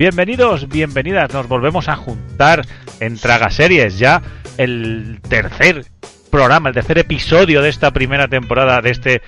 [0.00, 2.64] Bienvenidos, bienvenidas, nos volvemos a juntar
[3.00, 4.22] en Tragaseries, ya
[4.56, 5.84] el tercer
[6.30, 9.20] programa, el tercer episodio de esta primera temporada de este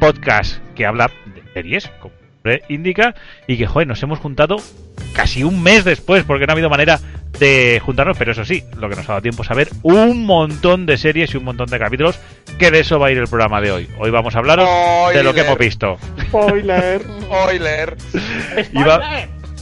[0.00, 2.12] podcast que habla de series, como
[2.68, 3.14] indica,
[3.46, 4.56] y que, joder, nos hemos juntado
[5.12, 6.98] casi un mes después, porque no ha habido manera
[7.38, 10.86] de juntarnos, pero eso sí, lo que nos ha dado tiempo es saber un montón
[10.86, 12.18] de series y un montón de capítulos,
[12.58, 13.88] que de eso va a ir el programa de hoy.
[14.00, 14.68] Hoy vamos a hablaros
[15.14, 15.98] de lo que hemos visto.
[16.26, 17.96] Spoiler, spoiler.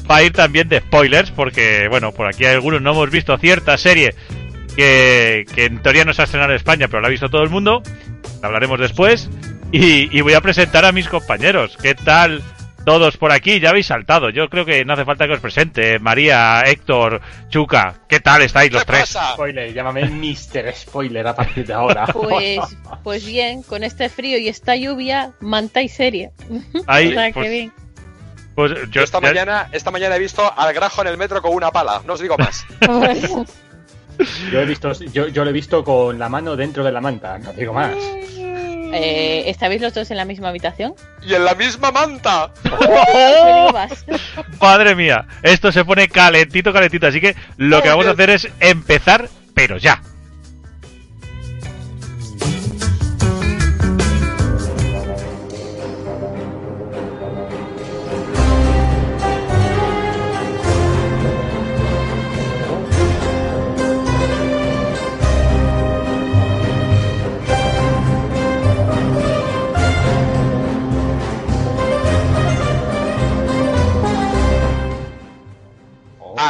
[0.08, 3.78] Va, a ir también de spoilers, porque, bueno, por aquí algunos no hemos visto cierta
[3.78, 4.14] serie
[4.77, 7.42] que, que en teoría no se ha estrenado en España, pero la ha visto todo
[7.42, 7.82] el mundo.
[8.42, 9.30] Hablaremos después.
[9.72, 11.77] Y, y voy a presentar a mis compañeros.
[11.80, 12.42] ¿Qué tal
[12.84, 13.58] todos por aquí?
[13.60, 14.30] Ya habéis saltado.
[14.30, 15.98] Yo creo que no hace falta que os presente.
[15.98, 17.94] María, Héctor, Chuca.
[18.08, 19.00] ¿Qué tal estáis los ¿Qué tres?
[19.00, 19.33] pasa?
[19.33, 20.72] Spoiler, llámame Mr.
[20.74, 22.06] Spoiler a partir de ahora.
[22.12, 22.61] Pues,
[23.02, 26.30] pues bien, con este frío y esta lluvia, manta y serie.
[26.86, 27.72] Ahí, O sea, pues, bien.
[28.55, 31.41] Pues Yo yo esta ya- mañana, esta mañana he visto al grajo en el metro
[31.42, 32.64] con una pala, no os digo más.
[34.52, 37.36] Yo he visto, yo, yo lo he visto con la mano dentro de la manta,
[37.41, 37.96] no digo más.
[38.36, 40.94] Eh, ¿Estabais los dos en la misma habitación?
[41.20, 42.52] Y en la misma manta.
[43.72, 44.05] Más.
[44.61, 47.08] Madre mía, esto se pone calentito, calentito.
[47.08, 50.00] Así que lo que Oh, vamos a hacer es empezar, pero ya.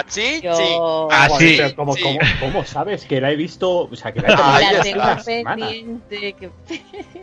[0.06, 0.40] Achí, sí.
[0.42, 2.02] Yo Ah, sí, pero ¿cómo, sí.
[2.02, 3.70] cómo, cómo sabes que la he visto?
[3.90, 6.32] O sea, que la he visto la pendiente.
[6.34, 6.50] Que...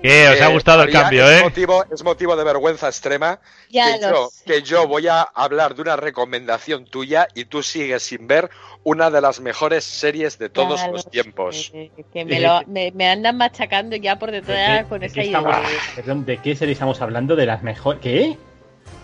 [0.02, 1.44] Que os ha Eh, gustado el cambio, es ¿eh?
[1.44, 3.40] Motivo, es motivo de vergüenza extrema
[3.70, 4.44] Ya que, yo, sé.
[4.46, 8.50] que yo voy a hablar de una recomendación tuya y tú sigues sin ver
[8.84, 11.68] una de las mejores series de todos Ya los lo tiempos.
[11.72, 15.14] sé, que me, lo- me, me andan machacando ya por ¿De detrás qué, con esa
[15.14, 15.38] qué idea.
[15.40, 15.58] estamos,
[15.96, 17.36] perdón, ¿de qué serie estamos hablando?
[17.36, 18.02] ¿De las mejores?
[18.02, 18.38] ¿Qué?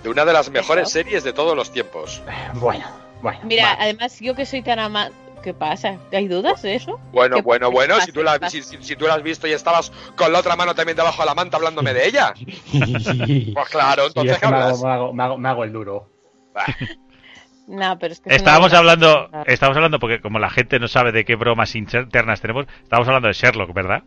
[0.01, 0.93] De una de las mejores Eso.
[0.93, 2.21] series de todos los tiempos.
[2.55, 2.85] Bueno,
[3.21, 3.39] bueno.
[3.43, 3.77] Mira, vale.
[3.81, 5.09] además yo que soy tan ama...
[5.43, 5.97] ¿Qué pasa?
[6.11, 6.99] ¿Hay dudas de eso?
[7.13, 7.73] Bueno, ¿Qué bueno, pasa?
[7.75, 10.33] bueno, ¿Qué si tú, la, si, si- si tú la has visto y estabas con
[10.33, 12.33] la otra mano también debajo de la manta hablándome de ella.
[13.53, 14.83] Pues claro, entonces me, hablas.
[14.83, 16.09] hago, me, hago, me hago- me hago el duro.
[16.53, 16.65] Bah,
[17.67, 18.33] No, pero es que...
[18.33, 22.65] Estábamos hablando, estábamos hablando porque como la gente no sabe de qué bromas internas tenemos,
[22.83, 24.03] estábamos hablando de Sherlock, ¿verdad?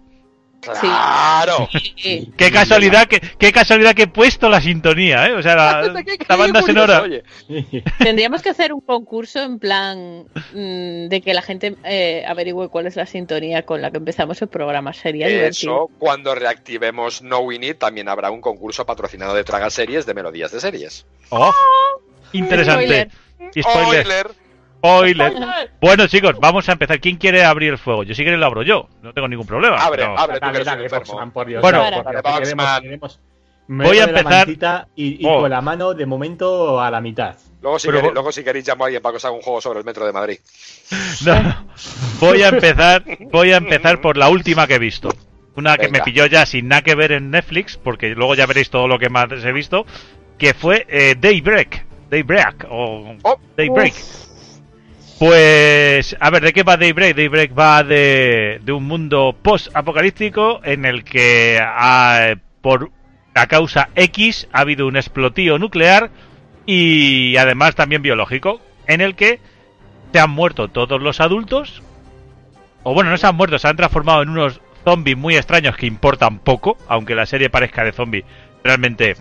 [0.60, 1.68] Claro.
[1.96, 2.32] Sí.
[2.36, 5.32] Qué casualidad que, qué casualidad que he puesto la sintonía, ¿eh?
[5.34, 6.04] O sea, la,
[6.36, 7.02] banda sonora.
[7.02, 7.22] oye.
[7.98, 12.86] Tendríamos que hacer un concurso en plan mm, de que la gente eh, averigüe cuál
[12.86, 14.92] es la sintonía con la que empezamos el programa.
[14.92, 15.74] Sería divertido.
[15.74, 20.14] Eso, cuando reactivemos No Win It, también habrá un concurso patrocinado de Traga Series de
[20.14, 21.06] melodías de series.
[21.30, 21.52] Oh,
[22.32, 23.08] interesante.
[23.54, 24.39] Y spoiler.
[24.80, 25.30] Spoiler.
[25.32, 25.70] Spoiler.
[25.80, 27.00] Bueno, chicos, vamos a empezar.
[27.00, 28.02] ¿Quién quiere abrir el fuego?
[28.02, 28.88] Yo si quiere lo abro yo.
[29.02, 29.76] No tengo ningún problema.
[29.76, 30.88] Abre, pero- abre tú Dale, dale.
[30.88, 31.60] Boxman, por Dios.
[31.62, 32.02] Bueno, dale,
[32.42, 33.20] queremos- queremos-
[33.68, 35.40] Voy a empezar- y, y Oh.
[35.42, 37.36] con la mano de momento a la mitad.
[37.62, 39.34] Luego si, Pero queréis, vos- luego, si queréis, llamo a alguien para que os haga
[39.34, 40.38] un juego sobre el metro de Madrid.
[41.24, 41.66] No.
[42.18, 45.10] Voy a empezar, voy a empezar por la última que he visto.
[45.56, 48.70] Una que me pilló ya sin nada que ver en Netflix, porque luego ya veréis
[48.70, 49.84] todo lo que más he visto,
[50.38, 51.86] que fue eh, Daybreak.
[52.10, 53.38] Daybreak o Oh.
[53.56, 53.94] Daybreak.
[55.20, 57.14] Pues, a ver, ¿de qué va Daybreak?
[57.14, 61.62] Daybreak va de, de un mundo post-apocalíptico en el que
[62.62, 62.90] por
[63.34, 66.08] la causa X ha habido un explotío nuclear
[66.64, 69.40] y además también biológico, en el que
[70.10, 71.82] se han muerto todos los adultos,
[72.82, 75.84] o bueno, no se han muerto, se han transformado en unos zombies muy extraños que
[75.84, 78.24] importan poco, aunque la serie parezca de zombies,
[78.64, 79.16] realmente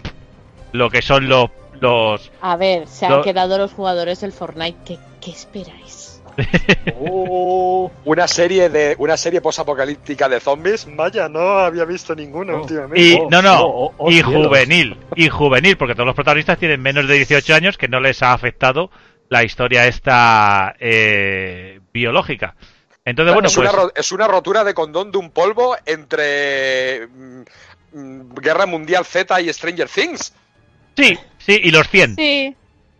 [0.71, 1.49] lo que son los...
[1.81, 4.77] los A ver, se han quedado los jugadores del Fortnite.
[4.85, 6.21] ¿Qué, qué esperáis?
[6.99, 10.87] Oh, Una serie de una serie posapocalíptica de zombies.
[10.95, 12.61] Vaya, no había visto ninguna Oh.
[12.61, 13.01] últimamente.
[13.01, 14.47] Y, Oh, no, no, oh, oh, y cielos.
[14.47, 18.21] juvenil, y juvenil, porque todos los protagonistas tienen menos de 18 años que no les
[18.23, 18.89] ha afectado
[19.29, 22.55] la historia esta eh, biológica.
[23.05, 23.69] Entonces, bueno, es, pues...
[23.69, 27.41] una, ro- es una rotura de condón de un polvo entre mm,
[27.93, 30.33] mm, Guerra Mundial Z y Stranger Things.
[31.03, 32.15] Sí, sí, y los 100.
[32.15, 32.55] Sí.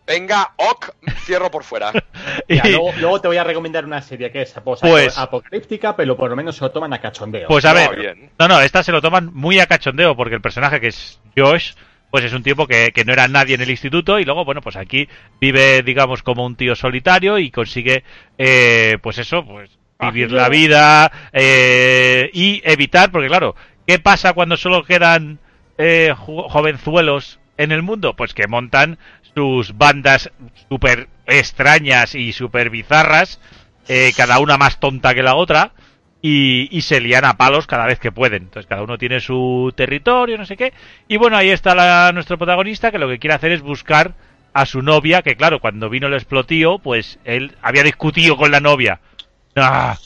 [0.08, 0.90] Venga, ok,
[1.26, 1.92] cierro por fuera.
[2.48, 6.18] Y- luego, luego te voy a recomendar una serie que es post- Pues- apocalíptica, pero
[6.18, 7.48] por lo menos se lo toman a cachondeo.
[7.48, 8.32] Pues a Muy ver, bien.
[8.40, 11.74] no, no, esta se lo toman muy a cachondeo porque el personaje que es Josh,
[12.10, 14.62] pues es un tipo que, que no era nadie en el instituto y luego, bueno,
[14.62, 15.08] pues aquí
[15.40, 18.04] vive, digamos, como un tío solitario y consigue,
[18.40, 19.70] eh, pues eso, pues
[20.00, 23.56] vivir la vida eh, y evitar, porque claro,
[23.86, 25.38] ¿qué pasa cuando solo quedan
[25.78, 28.16] eh, jo- jovenzuelos en el mundo?
[28.16, 28.98] Pues que montan
[29.36, 30.32] sus bandas
[30.68, 33.40] súper extrañas y súper bizarras,
[33.88, 35.74] eh, cada una más tonta que la otra,
[36.22, 38.44] y, y se lían a palos cada vez que pueden.
[38.44, 40.74] Entonces cada uno tiene su territorio, no sé qué.
[41.08, 44.16] Y bueno, ahí está la- nuestro protagonista que lo que quiere hacer es buscar
[44.54, 48.60] a su novia, que claro, cuando vino el explotío, pues él había discutido con la
[48.60, 49.00] novia.
[49.56, 49.98] Ah,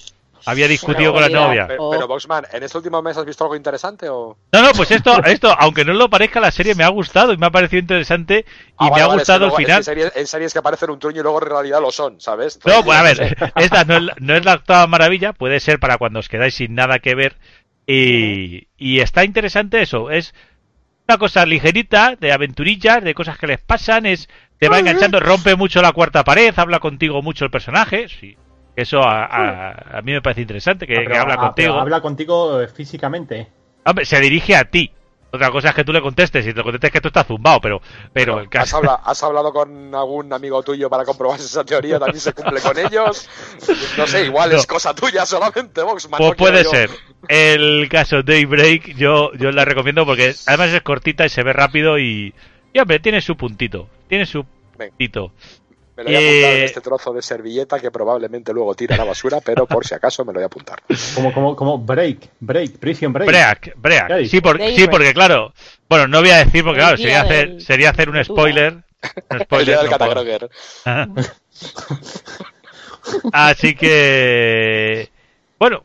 [0.46, 1.68] había discutido con la novia.
[1.68, 4.38] Pero, pero, Boxman, ¿en este último mes has visto algo interesante o...?
[4.52, 7.38] No, no, pues esto, esto, aunque no lo parezca, la serie me ha gustado y
[7.38, 9.84] me ha parecido interesante y Ah, me vale, ha vale, es que gustado en final.
[9.84, 12.60] series, en series que aparecen un truño y luego en realidad lo son, ¿sabes?
[12.66, 15.80] No, pues a ver, esta no es, la- no es la octava maravilla, puede ser
[15.80, 17.38] para cuando os quedáis sin nada que ver.
[17.86, 20.34] Y, y está interesante eso, es
[21.08, 24.30] una cosa ligerita, de aventurillas, de cosas que les pasan, es
[24.60, 28.38] te va enganchando, rompe mucho la cuarta pared, habla contigo mucho el personaje, sí.
[28.76, 31.74] Eso a, a- a mí me parece interesante, que, Ah, que habla ah, contigo.
[31.74, 33.48] habla contigo eh, físicamente.
[33.86, 34.92] Hombre, se dirige a ti.
[35.32, 37.60] Otra cosa es que tú le contestes, y te lo contestes que tú estás zumbado,
[37.60, 37.82] pero,
[38.14, 38.78] pero el ¿Has, caso...
[38.78, 42.62] habla- has hablado con algún amigo tuyo para comprobar si esa teoría también se cumple
[42.62, 43.28] con ellos?
[43.98, 44.58] No sé, igual No.
[44.58, 46.20] es cosa tuya solamente, Boxman.
[46.20, 46.90] Pues no puede yo- ser.
[47.28, 51.98] El caso Daybreak yo, yo la recomiendo porque además es cortita y se ve rápido
[51.98, 52.34] y,
[52.72, 53.88] y hombre, tiene su puntito.
[54.08, 54.46] Tiene su
[54.78, 55.32] puntito.
[55.96, 58.96] Me lo voy a apuntar en Eh, este trozo de servilleta que probablemente luego tira
[58.96, 60.82] a la basura, pero por si acaso me lo voy a apuntar.
[61.16, 63.28] Como, como, como break, break, prison break.
[63.30, 64.08] Break, Break.
[64.08, 65.54] ¿Qué Sí, por- sí, porque claro.
[65.88, 68.74] Bueno, no voy a decir porque claro, sería hacer, sería hacer un spoiler.
[68.74, 68.84] Un
[69.30, 70.50] El spoiler, día del
[70.86, 71.16] no.
[73.34, 75.10] Así que.
[75.60, 75.84] Bueno,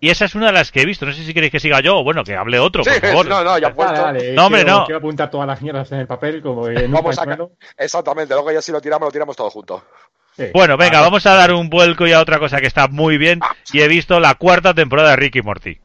[0.00, 1.06] y esa es una de las que he visto.
[1.06, 3.26] No sé si queréis que siga yo o bueno, que hable otro, Sí, por favor.
[3.28, 3.92] no, no, ya Dale, puesto.
[3.94, 4.84] dale, No, hombre, quiero, no.
[4.86, 7.26] Quiero apuntar todas las mierdas en el papel como en un Vamos a.
[7.76, 9.84] Exactamente, luego ya si lo tiramos, lo tiramos todo junto.
[10.36, 10.44] Sí.
[10.54, 13.18] Bueno, venga, Ah, vamos a dar un vuelco y a otra cosa que está muy
[13.18, 13.40] bien.
[13.72, 15.78] Y he visto la cuarta temporada de Ricky Morty.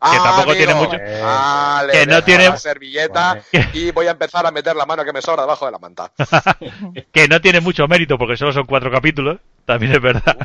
[0.00, 3.40] tampoco tiene mucho- Vale, que no tiene- la servilleta
[3.72, 6.10] y voy a empezar a meter la mano que me sobra debajo de la manta.
[7.12, 9.38] Que no tiene mucho mérito porque solo son cuatro capítulos.
[9.64, 10.36] También es verdad.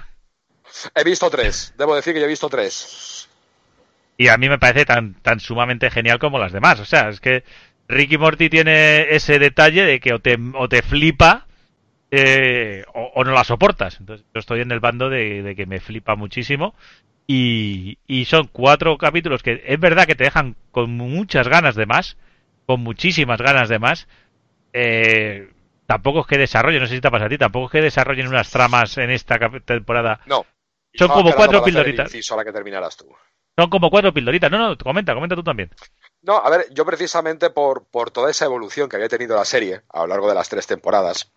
[0.96, 3.30] He visto tres, debo decir que yo he visto tres.
[4.18, 6.80] Y a mí me parece tan, tan sumamente genial como las demás.
[6.80, 7.44] O sea, es que
[7.88, 11.48] Ricky Morty tiene ese detalle de que o te, o te flipa
[12.12, 14.00] eh, o, o no la soportas.
[14.00, 16.76] Entonces yo estoy en el bando de, de que me flipa muchísimo.
[17.26, 21.86] Y, y son cuatro capítulos que es verdad que te dejan con muchas ganas de
[21.86, 22.18] más.
[22.66, 24.08] Con muchísimas ganas de más.
[24.74, 25.50] Eh,
[25.86, 28.28] tampoco es que desarrollen, no sé si te pasa a ti, tampoco es que desarrollen
[28.28, 30.20] unas tramas en esta temporada.
[30.26, 30.46] No.
[30.94, 32.14] Son como cuatro pildoritas.
[32.36, 33.08] la que terminaras tú.
[33.58, 34.50] Son como cuatro pildoritas.
[34.52, 35.70] No, no, comenta, comenta tú también.
[36.22, 39.82] No, a ver, yo precisamente por, por toda esa evolución que había tenido la serie
[39.90, 41.32] a lo largo de las tres temporadas,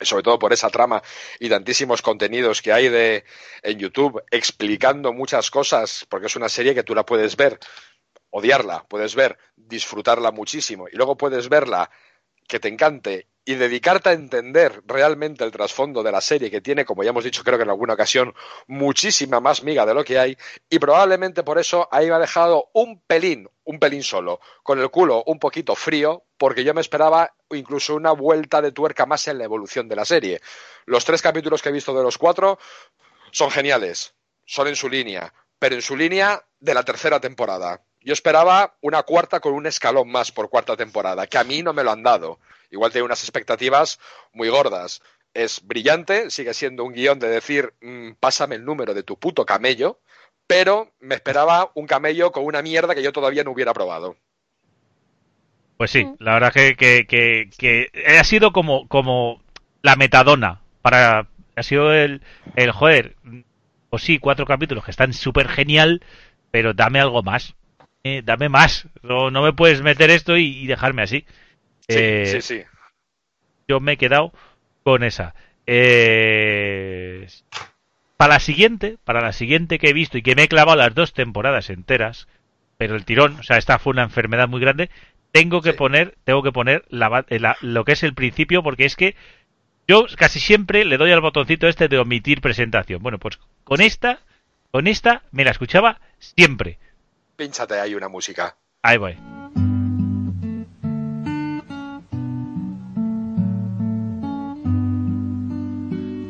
[0.00, 1.02] sobre todo por esa trama
[1.38, 3.24] y tantísimos contenidos que hay de
[3.62, 7.58] en YouTube explicando muchas cosas, porque es una serie que tú la puedes ver,
[8.30, 11.90] odiarla, puedes ver, disfrutarla muchísimo, y luego puedes verla
[12.48, 16.84] que te encante y dedicarte a entender realmente el trasfondo de la serie que tiene,
[16.84, 18.34] como ya hemos dicho creo que en alguna ocasión,
[18.66, 20.36] muchísima más miga de lo que hay
[20.68, 24.90] y probablemente por eso ahí me ha dejado un pelín, un pelín solo, con el
[24.90, 29.38] culo un poquito frío, porque yo me esperaba incluso una vuelta de tuerca más en
[29.38, 30.40] la evolución de la serie.
[30.84, 32.58] Los tres capítulos que he visto de los cuatro
[33.30, 34.12] son geniales,
[34.44, 37.80] son en su línea, pero en su línea de la tercera temporada.
[38.00, 41.72] Yo esperaba una cuarta con un escalón más por cuarta temporada, que a mí no
[41.72, 42.40] me lo han dado.
[42.76, 43.98] Igual tengo unas expectativas
[44.32, 45.02] muy gordas.
[45.34, 49.44] Es brillante, sigue siendo un guion de decir, mm, pásame el número de tu puto
[49.46, 50.00] camello,
[50.46, 54.16] pero me esperaba un camello con una mierda que yo todavía no hubiera probado.
[55.76, 56.16] Pues sí, Mm.
[56.18, 59.42] la verdad que, que, que, que ha sido como, como
[59.82, 62.22] la metadona para ha sido el,
[62.54, 63.16] el joder,
[63.90, 66.02] pues sí, cuatro capítulos que están súper genial,
[66.50, 67.54] pero dame algo más,
[68.04, 71.26] eh, dame más, no, no me puedes meter esto y, y dejarme así.
[71.88, 72.64] Sí, Eh, sí, sí.
[73.68, 74.32] Yo me he quedado
[74.84, 75.34] con esa.
[75.66, 77.26] Eh,
[78.16, 80.94] para la siguiente, para la siguiente que he visto y que me he clavado las
[80.94, 82.28] dos temporadas enteras,
[82.78, 84.90] pero el tirón, o sea, esta fue una enfermedad muy grande,
[85.32, 85.76] tengo que Sí.
[85.76, 89.16] poner, tengo que poner la la- lo que es el principio, porque es que
[89.88, 93.02] yo casi siempre le doy al botoncito este de omitir presentación.
[93.02, 94.20] Bueno, pues con esta,
[94.70, 96.78] con esta me la escuchaba siempre.
[97.36, 98.56] Pínchate ahí una música.
[98.82, 99.35] Ahí voy.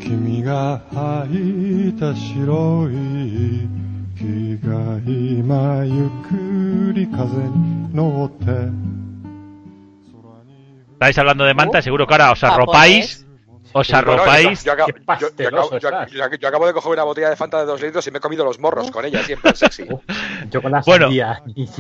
[0.07, 3.69] 君が履いた白い
[4.17, 8.71] 木が今ゆっくり風に乗って
[10.99, 13.26] Estáis hablando de manta, seguro que ahora os arropáis,
[13.79, 14.65] os Bueno, arropáis.
[14.65, 14.89] yo, acabo,
[15.21, 18.21] yo- yo yo- de coger una botella de Fanta de dos litros y me he
[18.21, 19.85] comido los morros con ella, siempre sexy.
[20.51, 21.09] Yo con la Bueno,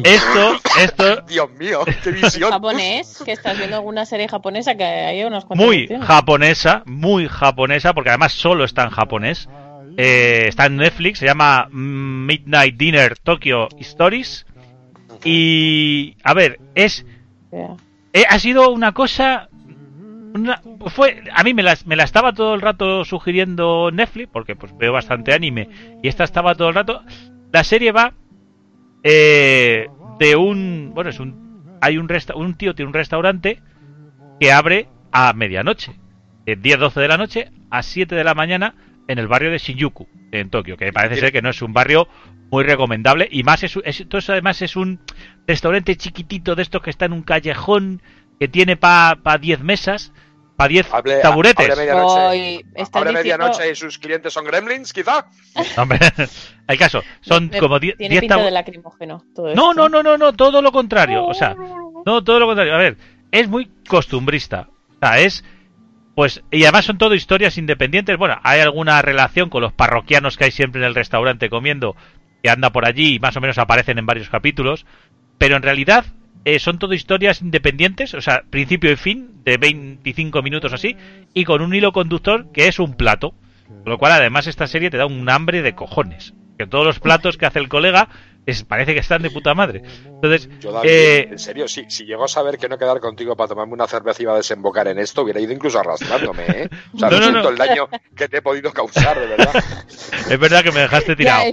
[0.04, 2.50] Esto, esto, Dios mío, qué visión.
[2.50, 5.66] japonés, que estás viendo alguna serie japonesa que hay unos cuantos.
[5.66, 9.48] muy japonesa, muy japonesa, porque además solo está en japonés.
[9.98, 14.44] Eh, está en Netflix, se llama Midnight Dinner Tokyo Stories.
[15.24, 17.04] Y, a ver, es
[18.12, 19.48] eh, ha sido una cosa
[20.40, 24.56] una- fue a mí me la, me la estaba todo el rato sugiriendo Netflix porque
[24.56, 25.68] pues veo bastante anime
[26.02, 27.02] y esta estaba todo el rato.
[27.52, 28.12] La serie va
[29.02, 29.88] eh,
[30.18, 33.60] de un bueno es un hay un resta- un tío tiene un restaurante
[34.40, 35.92] que abre a medianoche
[36.44, 38.74] de 10 12 de la noche a 7 de la mañana
[39.08, 42.08] en el barrio de Shinjuku en Tokio que parece ser que no es un barrio
[42.50, 45.00] muy recomendable y más es, es- además es un
[45.46, 48.02] restaurante chiquitito de estos que está en un callejón
[48.40, 50.12] que tiene para pa 10 mesas,
[50.56, 51.66] para 10 Hable- taburetes.
[51.66, 52.20] hable medianoche.
[52.20, 55.26] Hoy está Abre medianoche y sus clientes son gremlins, quizá.
[55.76, 55.98] Hombre,
[56.66, 59.24] hay caso, son Me- como 10 Tiene 10 pinta de lacrimógeno.
[59.54, 61.54] No, no, no, no, no, todo lo contrario, o sea,
[62.04, 62.74] no, todo lo contrario.
[62.74, 62.96] A ver,
[63.30, 64.68] es muy costumbrista.
[64.96, 65.44] O sea, es
[66.14, 68.16] pues y además son todo historias independientes.
[68.16, 71.94] Bueno, hay alguna relación con los parroquianos que hay siempre en el restaurante comiendo
[72.42, 74.86] que anda por allí y más o menos aparecen en varios capítulos,
[75.36, 76.06] pero en realidad
[76.46, 80.96] eh, son todo historias independientes, o sea, principio y fin, de 25 minutos así,
[81.34, 83.34] y con un hilo conductor que es un plato.
[83.66, 86.34] Con lo cual, además, esta serie te da un hambre de cojones.
[86.56, 88.08] Que todos los platos que hace el colega
[88.46, 89.82] es, parece que están de puta madre.
[90.06, 93.36] Entonces, Yo, David, eh, en serio, si, si llego a saber que no quedar contigo
[93.36, 96.68] para tomarme una cerveza y iba a desembocar en esto, hubiera ido incluso arrastrándome, ¿eh?
[96.94, 97.48] O sea, No, no, no, siento no.
[97.48, 99.52] el daño que te he podido causar, de verdad.
[100.30, 101.44] es verdad que me dejaste Ya, tirado.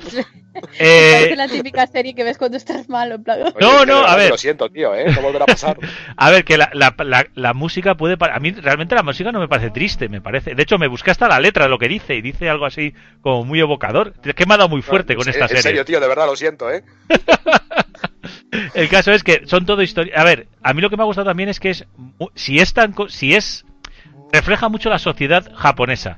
[0.53, 3.11] Es, Eh, parece la típica serie que ves cuando estás mal.
[3.11, 4.29] En plan, Oye, No, no, a ver.
[4.29, 5.05] Lo siento, tío, ¿eh?
[5.13, 5.77] No volverá a pasar.
[6.17, 8.15] A ver, que la, la, la, la música puede...
[8.19, 10.55] A mí realmente la música no me parece triste, me parece...
[10.55, 12.93] De hecho, me busqué hasta la letra de lo que dice y dice algo así
[13.21, 14.13] como muy evocador.
[14.23, 15.61] Es que me ha dado muy fuerte con En- esta En serie.
[15.63, 16.83] serio, tío, de verdad lo siento, ¿eh?
[18.73, 20.13] El caso es que son todo historia.
[20.19, 22.59] A ver, a mí lo que me ha gustado también es que es mu- si
[22.59, 23.65] es tan co- si es
[24.31, 26.17] refleja mucho la sociedad japonesa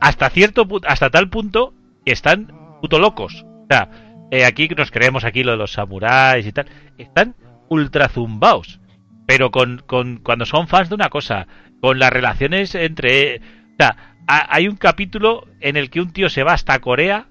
[0.00, 1.74] hasta cierto pu- hasta tal punto
[2.04, 3.44] que están puto locos.
[3.72, 3.88] O sea,
[4.30, 6.66] eh, aquí nos creemos aquí lo de los samuráis y tal,
[6.98, 7.34] están
[7.68, 8.80] ultra zumbaos,
[9.26, 11.46] pero con, con cuando son fans de una cosa,
[11.80, 16.28] con las relaciones entre, o sea, ha- hay un capítulo en el que un tío
[16.28, 17.26] se va hasta Corea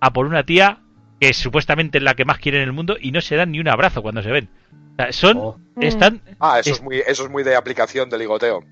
[0.00, 0.78] a por una tía
[1.20, 3.60] que es supuestamente la que más quiere en el mundo y no se dan ni
[3.60, 4.48] un abrazo cuando se ven.
[4.92, 8.10] O sea, son, O, están, Ah, eso Es- es, muy, eso es muy de aplicación
[8.10, 8.64] de ligoteo.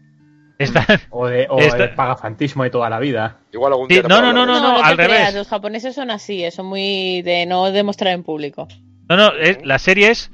[0.59, 3.39] Están, o de, o de pagafantismo de toda la vida.
[3.53, 4.85] Igual algún día no, no, no, no, eso.
[4.85, 5.35] al creas, revés.
[5.35, 8.69] Los japoneses son así, eh, son muy de no demostrar en público.
[9.09, 10.31] No, no, es- la serie es.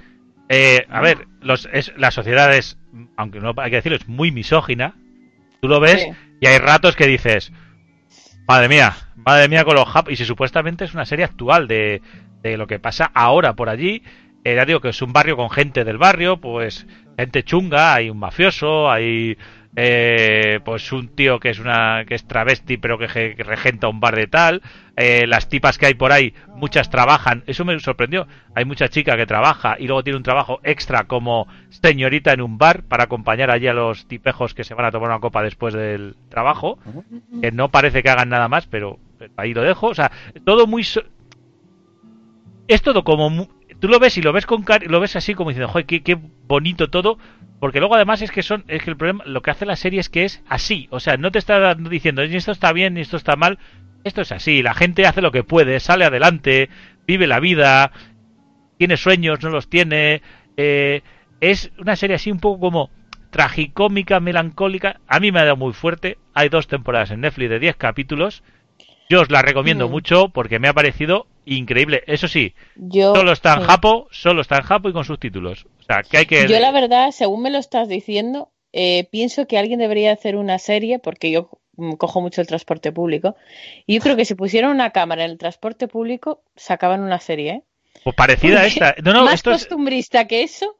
[0.48, 2.76] eh, a ver, los, es, la sociedad es,
[3.16, 4.94] aunque no hay que decirlo, es muy misógina.
[5.60, 6.10] Tú lo ves Sí.
[6.40, 7.52] y hay ratos que dices,
[8.48, 10.10] madre mía, madre mía con los jap.
[10.10, 12.02] Y si supuestamente es una serie actual de,
[12.42, 14.02] de lo que pasa ahora por allí,
[14.44, 16.86] eh, ya digo que es un barrio con gente del barrio, pues
[17.18, 19.36] gente chunga, hay un mafioso, hay
[19.76, 23.06] eh, pues un tío que es una que es travesti pero que,
[23.38, 24.62] regenta un bar de tal.
[24.96, 27.44] Eh, las tipas que hay por ahí muchas trabajan.
[27.46, 28.26] Eso me sorprendió.
[28.54, 32.58] Hay mucha chica que trabaja y luego tiene un trabajo extra como señorita en un
[32.58, 35.72] bar para acompañar allí a los tipejos que se van a tomar una copa después
[35.74, 36.78] del trabajo
[37.40, 38.98] que no parece que hagan nada más pero
[39.36, 39.86] ahí lo dejo.
[39.88, 40.10] O sea
[40.44, 41.02] todo muy so-
[42.68, 43.30] es todo como
[43.80, 46.02] tú lo ves y lo ves con car lo ves así como diciendo joder qué,
[46.02, 47.18] qué bonito todo
[47.60, 50.00] porque luego además es que son es que el problema lo que hace la serie
[50.00, 50.88] es que es así.
[50.90, 53.58] O sea no te está dando- diciendo ni esto está bien ni esto está mal
[54.04, 56.68] esto es así la gente hace lo que puede sale adelante
[57.06, 57.92] vive la vida
[58.78, 60.22] tiene sueños no los tiene
[60.56, 61.02] eh,
[61.40, 62.90] es una serie así un poco como
[63.30, 65.00] tragicómica melancólica.
[65.06, 66.18] A mí me ha dado muy fuerte.
[66.34, 68.42] Hay dos temporadas en Netflix de 10 capítulos.
[69.08, 69.90] Yo os la recomiendo Mm.
[69.92, 73.66] mucho porque me ha parecido increíble eso sí Yo, solo está en sí.
[73.66, 75.66] japo, solo está en japo y con subtítulos.
[75.80, 76.46] O sea, que hay que...
[76.46, 80.58] Yo la verdad, según me lo estás diciendo, eh, pienso que alguien debería hacer una
[80.58, 83.36] serie, porque yo mm, cojo mucho el transporte público,
[83.86, 87.50] y yo creo que si pusieran una cámara en el transporte público, sacaban una serie,
[87.50, 87.62] ¿eh?
[88.04, 88.94] pues parecida a esta.
[89.02, 90.76] No, no, Más esto es, costumbrista que eso.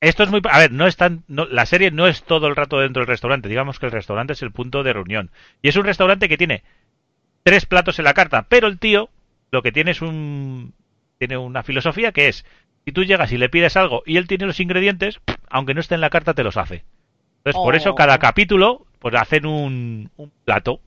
[0.00, 0.40] esto es muy...
[0.48, 1.24] A ver, no es tan...
[1.26, 3.48] no- la serie no es todo el rato dentro del restaurante.
[3.48, 5.30] Digamos que el restaurante es el punto de reunión.
[5.60, 6.62] Y es un restaurante que tiene
[7.42, 9.10] tres platos en la carta, pero el tío
[9.52, 10.74] lo que tiene es un...
[11.18, 12.44] Tiene una filosofía que es,
[12.84, 15.94] si tú llegas y le pides algo y él tiene los ingredientes, aunque no esté
[15.94, 16.84] en la carta, te los hace.
[17.44, 17.94] Entonces, por eso Oh.
[17.94, 20.80] cada capítulo, pues hacen un, un plato.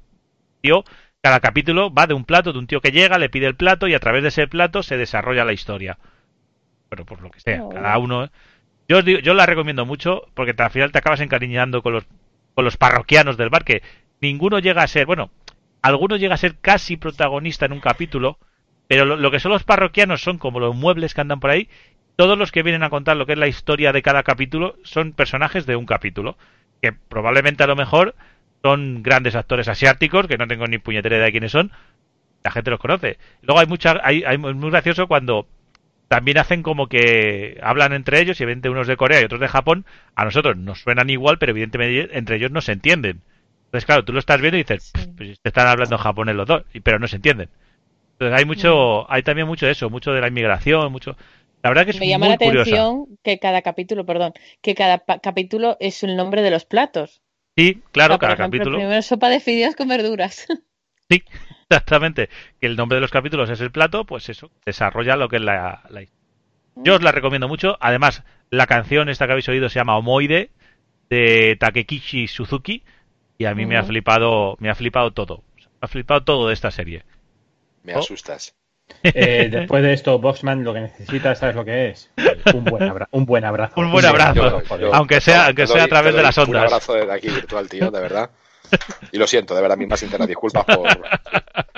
[0.61, 0.83] Tío,
[1.21, 3.87] cada capítulo va de un plato, de un tío que llega, le pide el plato
[3.87, 5.97] y a través de ese plato se desarrolla la historia.
[6.89, 7.69] Pero por lo que sea, Oh.
[7.69, 8.29] cada uno.
[8.89, 12.05] Yo, os digo- yo la recomiendo mucho porque al final te acabas encariñando con los,
[12.55, 13.81] con los parroquianos del bar que
[14.21, 15.31] ninguno llega a ser, bueno,
[15.81, 18.37] alguno llega a ser casi protagonista en un capítulo,
[18.87, 21.69] pero lo, lo que son los parroquianos son como los muebles que andan por ahí.
[22.15, 25.11] Todos los que vienen a contar lo que es la historia de cada capítulo son
[25.13, 26.37] personajes de un capítulo,
[26.81, 28.15] que probablemente a lo mejor
[28.63, 31.71] son grandes actores asiáticos, que no tengo ni puñetera idea de quiénes son,
[32.43, 33.17] la gente los conoce.
[33.41, 35.47] Luego hay mucha, hay, hay es muy gracioso cuando
[36.07, 39.47] también hacen como que hablan entre ellos y evidentemente unos de Corea y otros de
[39.47, 43.21] Japón, a nosotros nos suenan igual, pero evidentemente entre ellos no se entienden.
[43.65, 45.11] Entonces, claro, tú lo estás viendo y dices, Sí.
[45.17, 47.49] pues te están hablando en japonés los dos, pero no se entienden.
[48.19, 51.17] Entonces hay mucho, hay también mucho de eso, mucho de la inmigración, mucho.
[51.61, 52.61] La verdad que es Me llama muy la curiosa.
[52.61, 57.21] atención que cada capítulo, perdón, que cada capítulo es el nombre de los platos.
[57.57, 58.77] Sí, claro, O sea, por cada ejemplo, capítulo.
[58.77, 60.47] Primero sopa de fideos con verduras.
[61.07, 61.23] Sí,
[61.69, 62.29] exactamente.
[62.59, 65.43] Que el nombre de los capítulos es el plato, pues eso, desarrolla lo que es
[65.43, 66.03] la, la.
[66.77, 67.77] Yo os la recomiendo mucho.
[67.79, 70.49] Además, la canción esta que habéis oído se llama Omoide
[71.11, 72.83] de Takekishi Suzuki
[73.37, 75.43] y a mí me ha flipado, me ha flipado todo.
[75.57, 77.03] Me ha flipado todo de esta serie.
[77.85, 77.99] Me Oh.
[77.99, 78.53] asustas.
[79.03, 82.11] Eh, después de esto, Boxman lo que necesita, ¿sabes lo que es?
[82.53, 83.73] Un buen, abra- un buen abrazo.
[83.79, 84.61] Un buen abrazo.
[84.93, 86.63] Aunque sea- aunque sea a través de las Un ondas.
[86.71, 88.29] abrazo de aquí virtual, tío, de verdad.
[89.11, 90.87] Y lo siento, de verdad, mis más sinceras disculpas por.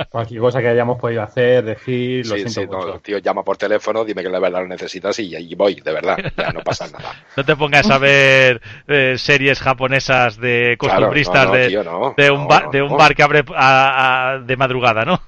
[0.10, 3.58] Cualquier cosa que hayamos podido hacer, decir, lo Sí, siento sí, no, tío, llama por
[3.58, 6.18] teléfono, dime que de verdad lo necesitas y ahí voy, de verdad.
[6.38, 7.14] Ya no pasa nada.
[7.36, 11.84] No te pongas a ver eh, series japonesas de Claro, costumbristas no, no, de, tío,
[11.84, 12.14] no.
[12.18, 15.22] de un bar, de un que abre a- a- de madrugada, ¿no?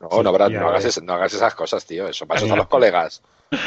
[0.00, 0.96] No, no, habrá- no hagas, ves.
[0.98, 2.06] es- no hagas esas cosas, tío.
[2.08, 2.62] Eso para eso Ay, están no.
[2.62, 3.22] los colegas.
[3.50, 3.58] Sí.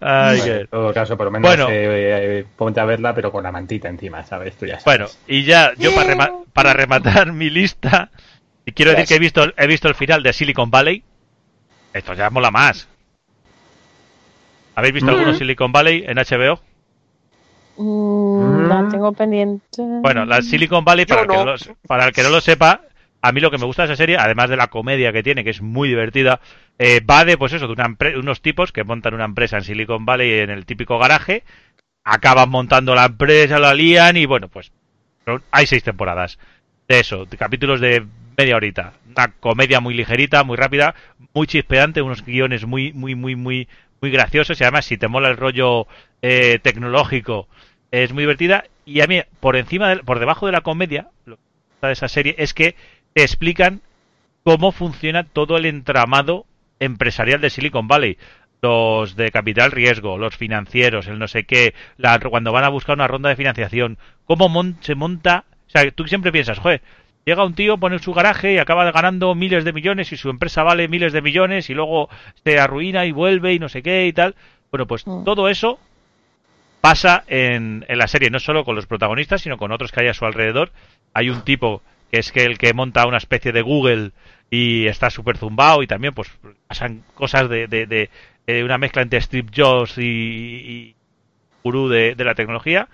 [0.00, 1.68] Ay, Bueno, que- En todo caso, por lo menos Bueno.
[1.70, 4.56] eh, eh, ponte a verla, pero con la mantita encima, ¿sabes?
[4.56, 4.84] Tú ya sabes.
[4.84, 8.10] Bueno, y ya, yo para, rema- para rematar mi lista,
[8.66, 11.02] y quiero decir que he visto, he visto el final de Silicon Valley.
[11.94, 12.86] Esto ya mola más.
[14.74, 15.14] ¿Habéis visto Mm.
[15.14, 16.60] alguno Silicon Valley en HBO?
[17.76, 18.88] Mm, La Mm.
[18.90, 19.62] tengo pendiente.
[19.78, 21.44] Bueno, la Silicon Valley, Yo para, el que no.
[21.44, 22.82] no lo, para el que no lo sepa,
[23.22, 25.44] a mí lo que me gusta de esa serie, además de la comedia que tiene,
[25.44, 26.40] que es muy divertida,
[26.78, 30.04] eh, va de, pues eso, de una unos tipos que montan una empresa en Silicon
[30.06, 31.42] Valley en el típico garaje,
[32.04, 34.72] acaban montando la empresa, la lían y bueno, pues
[35.50, 36.38] hay seis temporadas
[36.88, 40.94] de eso, de capítulos de media horita, una comedia muy ligerita, muy rápida,
[41.34, 43.68] muy chispeante, unos guiones muy, muy, muy, muy,
[44.00, 45.86] muy graciosos y además si te mola el rollo
[46.22, 47.48] eh, tecnológico
[47.90, 51.36] es muy divertida y a mí por encima, de- por debajo de la comedia, lo
[51.36, 52.74] que me gusta de esa serie es que
[53.14, 53.80] te explican
[54.44, 56.46] cómo funciona todo el entramado
[56.80, 58.16] empresarial de Silicon Valley.
[58.60, 62.96] Los de capital riesgo, los financieros, el no sé qué, la, cuando van a buscar
[62.96, 65.44] una ronda de financiación, cómo mon- se monta.
[65.68, 66.82] O sea, tú siempre piensas, joder,
[67.24, 70.64] llega un tío, pone su garaje y acaba ganando miles de millones y su empresa
[70.64, 72.08] vale miles de millones y luego
[72.44, 74.34] se arruina y vuelve y no sé qué y tal.
[74.72, 75.22] Bueno, pues Mm.
[75.24, 75.78] todo eso
[76.80, 80.08] pasa en, en la serie, no solo con los protagonistas, sino con otros que hay
[80.08, 80.72] a su alrededor.
[81.14, 84.12] Hay un tipo que es que el que monta una especie de Google
[84.50, 86.30] y está súper zumbado y también pues
[86.66, 88.10] pasan cosas de, de, de-
[88.46, 90.96] de una mezcla entre Steve Jobs y, y
[91.64, 92.88] gurú de, de la tecnología.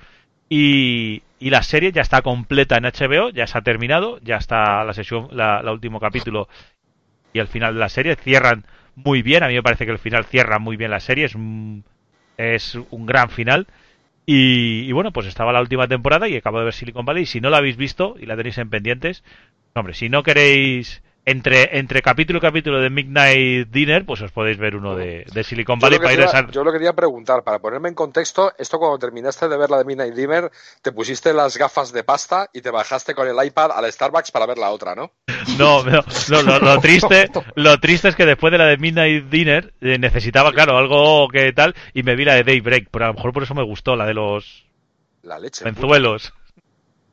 [0.48, 4.85] Y, y la serie ya está completa en HBO, ya se ha terminado, ya está
[4.85, 6.48] la sesión, la, último capítulo
[7.33, 8.16] y el final de la serie.
[8.16, 11.27] Cierran muy bien, a mí me parece que el final cierra muy bien la serie,
[11.27, 11.35] es
[12.37, 13.66] es un gran final.
[14.26, 17.26] Y, y bueno, pues estaba la última temporada y acabo de ver Silicon Valley.
[17.26, 19.22] Si no la habéis visto y la tenéis en pendientes,
[19.74, 24.58] hombre, si no queréis entre, entre capítulo y capítulo de Midnight Dinner, pues os podéis
[24.58, 27.42] ver uno de, de Silicon Valley para ir a esa- yo lo que quería preguntar,
[27.44, 30.50] para ponerme en contexto, esto cuando terminaste de ver la de Midnight Dimmer,
[30.82, 34.46] te pusiste las gafas de pasta y te bajaste con el iPad al Starbucks para
[34.46, 35.12] ver la otra, ¿no?
[35.58, 39.28] No, no, no, lo, lo triste, lo triste es que después de la de Midnight
[39.30, 43.08] Dinner eh, necesitaba, claro, algo que tal, y me vi la de Daybreak, pero a
[43.08, 44.64] lo mejor por eso me gustó, la de los
[45.22, 45.64] La leche.
[45.64, 46.32] venzuelos.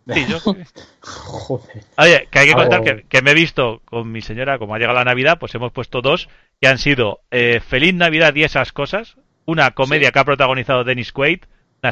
[0.07, 0.39] Sí, yo-
[1.01, 1.83] Joder.
[1.97, 4.79] Oye, que hay que contar que, que me he visto con mi señora, como ha
[4.79, 6.27] llegado la Navidad, pues hemos puesto dos
[6.59, 10.13] que han sido eh, Feliz Navidad y esas cosas, una comedia Sí.
[10.13, 11.41] que ha protagonizado Dennis Quaid,
[11.83, 11.91] una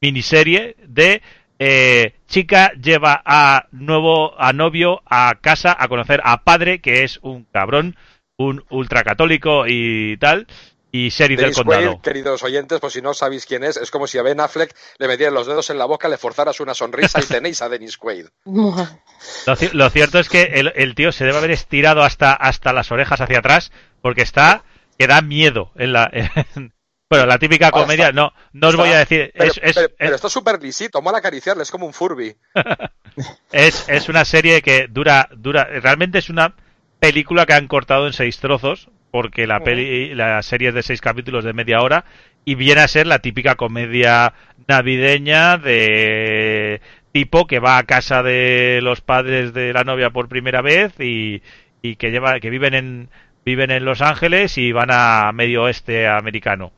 [0.00, 1.22] miniserie de
[1.58, 7.20] eh, chica lleva a nuevo a novio a casa a conocer a padre que es
[7.22, 7.96] un cabrón,
[8.36, 10.48] un ultracatólico y tal,
[10.94, 11.82] y sheriff del Dennis condado.
[11.92, 14.76] Quaid, queridos oyentes, pues si no sabéis quién es, es como si a Ben Affleck
[14.98, 17.96] le metieran los dedos en la boca, le forzaras una sonrisa y tenéis a Dennis
[17.96, 18.26] Quaid.
[18.44, 22.90] Lo, lo cierto es que el, el tío se debe haber estirado hasta, hasta las
[22.92, 24.64] orejas hacia atrás porque está
[24.98, 26.10] que da miedo en la
[26.56, 26.74] en-
[27.08, 29.86] bueno la típica comedia está- no no os voy a decir Pero, es, es, pero-
[29.86, 32.36] es- pero está súper lisito, mola acariciarle, es como un Furby.
[33.52, 36.54] es, es una serie que dura dura realmente es una
[36.98, 41.00] película que han cortado en seis trozos porque la peli la serie es de seis
[41.00, 42.06] capítulos de media hora
[42.46, 44.32] y viene a ser la típica comedia
[44.66, 46.80] navideña de
[47.12, 51.42] tipo que va a casa de los padres de la novia por primera vez y,
[51.82, 53.10] y que lleva que viven en
[53.44, 56.72] viven en Los Ángeles y van a medio oeste americano.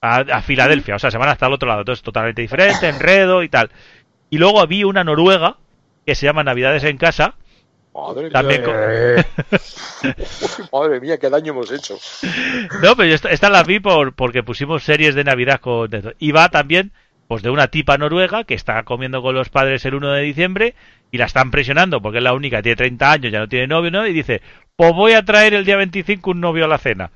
[0.00, 1.80] A, a Filadelfia o sea se van hasta el otro lado.
[1.80, 3.70] Entonces totalmente diferente enredo y tal.
[4.30, 5.58] Y luego vi una noruega
[6.06, 7.34] que se llama Navidades en casa
[7.94, 9.24] Madre mía, también Eh,
[10.72, 11.98] madre mía, qué daño hemos hecho.
[12.82, 15.90] No, pero esta, esta la vi por, porque pusimos series de Navidad con...
[16.18, 16.92] Y va también
[17.30, 20.74] pues de una tipa noruega que está comiendo con los padres el 1 de diciembre
[21.12, 23.92] y la están presionando porque es la única, tiene 30 años, ya no tiene novio,
[23.92, 24.04] ¿no?
[24.04, 24.42] Y dice,
[24.74, 27.12] pues voy a traer el día 25 un novio a la cena.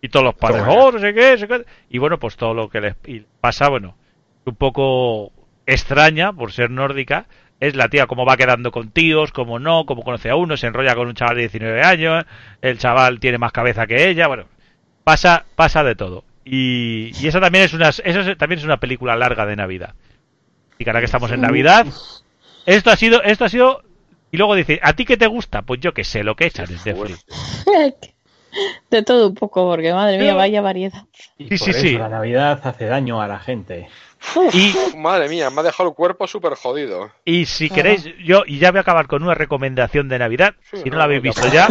[0.00, 1.66] Y todos los padres, Toma oh, no sé qué, no sé qué.
[1.88, 2.94] Y bueno, pues todo lo que les
[3.40, 3.96] pasa, bueno,
[4.44, 5.32] un poco
[5.66, 7.26] extraña por ser nórdica,
[7.60, 10.66] es la tía cómo va quedando con tíos, cómo no, cómo conoce a uno, se
[10.66, 12.24] enrolla con un chaval de 19 años,
[12.62, 14.46] el chaval tiene más cabeza que ella, bueno,
[15.04, 16.24] pasa pasa de todo.
[16.44, 19.94] Y, y eso también es una eso es- también es una película larga de Navidad.
[20.78, 21.86] Y que ahora que estamos en Navidad,
[22.66, 23.82] esto ha sido esto ha sido
[24.32, 25.62] y luego dice, ¿a ti qué te gusta?
[25.62, 26.94] Pues yo qué sé, lo que echan es de.
[28.90, 31.04] De todo un poco, porque madre mía, vaya variedad.
[31.38, 31.98] y Sí, por sí, eso sí.
[31.98, 33.88] La Navidad hace daño a la gente.
[34.52, 37.10] Y, Madre mía, me ha dejado el cuerpo súper jodido.
[37.24, 37.74] y si Ajá.
[37.74, 40.92] queréis, yo y ya voy a acabar con una recomendación de Navidad, Sí, si no
[40.92, 41.68] no, la habéis no, visto ya,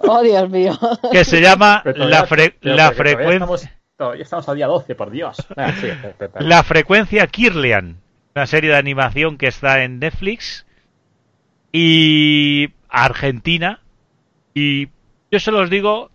[0.00, 0.78] Oh, Dios mío.
[1.12, 5.10] que se llama todavía- la, fre- la frecuencia Estamos, todavía estamos al día 12, por
[5.10, 5.36] Dios.
[5.56, 5.88] Ah, sí.
[6.40, 8.00] La frecuencia Kirlian,
[8.34, 10.64] una serie de animación que está en Netflix
[11.72, 13.80] y Argentina
[14.54, 14.88] y
[15.30, 16.10] yo solo os digo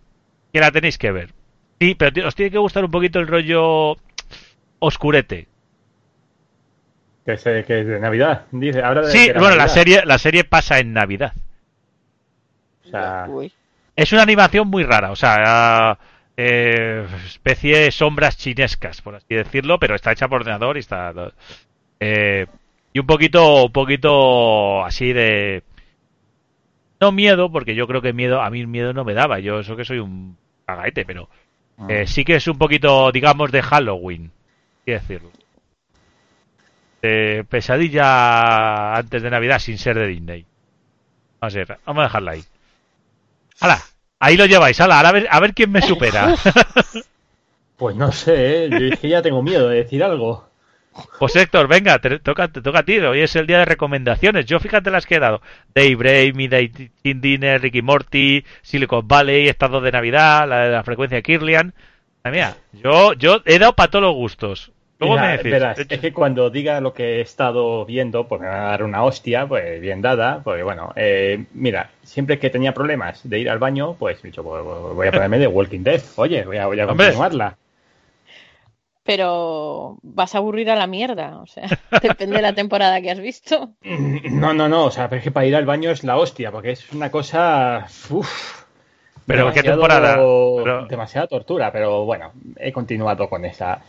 [0.52, 1.32] que la tenéis que ver.
[1.80, 3.96] Sí, pero os tiene que gustar un poquito el rollo
[4.78, 5.46] oscurete.
[7.26, 8.46] Que, se, que es de Navidad.
[8.52, 11.32] Dice, habla de, Sí, de bueno, la serie la serie pasa en Navidad.
[12.84, 13.52] O sea, Uy.
[13.96, 15.98] Es una animación muy rara, o sea,
[16.36, 21.12] eh, especie de sombras chinescas, por así decirlo, pero está hecha por ordenador y está
[21.98, 22.46] eh,
[22.92, 25.62] y un poquito, un poquito así de
[27.00, 29.60] no miedo, porque yo creo que miedo a mí el miedo no me daba, yo
[29.60, 30.36] eso que soy un
[30.66, 31.28] cagaete, pero
[31.78, 31.86] Ah.
[31.90, 34.30] eh, sí que es un poquito, digamos, de Halloween,
[34.82, 35.30] así decirlo.
[37.06, 40.44] De pesadilla antes de Navidad sin ser de Disney.
[41.40, 42.44] Vamos a, ver, vamos a dejarla ahí.
[43.60, 43.78] ¡Hala!
[44.18, 46.34] Ahí lo lleváis, hala, a ver, a ver quién me supera.
[47.76, 48.70] Pues no sé, ¿eh?
[48.70, 50.48] yo que ya tengo miedo de decir algo.
[51.18, 52.98] Pues Héctor, venga, te toca, te toca a ti.
[53.00, 54.46] Hoy es el día de recomendaciones.
[54.46, 55.42] Yo fíjate las que he dado.
[55.74, 61.20] Day Brave, Midnight Dinner, Ricky Morty, Silicon Valley, Estado de Navidad, la de la frecuencia
[61.20, 61.74] Kirlian.
[62.24, 64.72] Madre mía, yo, yo he dado para todos los gustos.
[64.98, 65.52] Luego Mira, me decís.
[65.52, 68.82] verás, es que cuando diga lo que he estado viendo, pues me va a dar
[68.82, 73.50] una hostia, pues bien dada, pues bueno, eh, mira, siempre que tenía problemas de ir
[73.50, 76.66] al baño, pues he dicho, pues, voy a ponerme de Walking Dead, oye, voy a,
[76.66, 77.06] voy a Hombre.
[77.08, 77.56] continuarla.
[79.04, 81.68] Pero vas a aburrir a la mierda, o sea,
[82.02, 83.74] depende de la temporada que has visto.
[83.84, 86.50] No, no, no, o sea, pero es que para ir al baño es la hostia,
[86.50, 87.86] porque es una cosa...
[88.10, 88.64] uf,
[89.26, 90.14] Pero ¿qué temporada?
[90.14, 93.80] Pero- Demasiada tortura, pero bueno, he continuado con esa.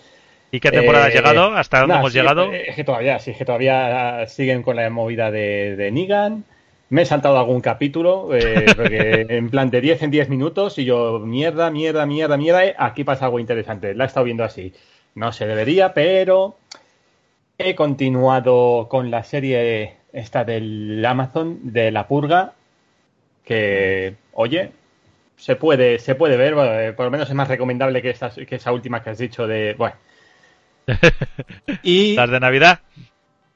[0.51, 1.53] ¿Y qué temporada Eh, has llegado?
[1.55, 2.51] ¿Hasta dónde Nah, hemos sí, llegado?
[2.53, 6.45] Es que todavía, sí, es que todavía siguen con la movida de, de Negan.
[6.89, 10.85] Me he saltado algún capítulo, eh, porque en plan de 10 en 10 minutos, y
[10.85, 13.93] yo, mierda, mierda, mierda, mierda, eh, aquí pasa algo interesante.
[13.93, 14.73] La he estado viendo así.
[15.15, 16.57] No se debería, pero
[17.57, 22.53] he continuado con la serie esta del Amazon, de La Purga,
[23.43, 24.71] que, oye,
[25.37, 28.29] se puede, se puede ver, bueno, eh, por lo menos es más recomendable que, esta,
[28.31, 29.95] que esa última que has dicho de, bueno.
[31.83, 32.79] Y ¿Las de Navidad?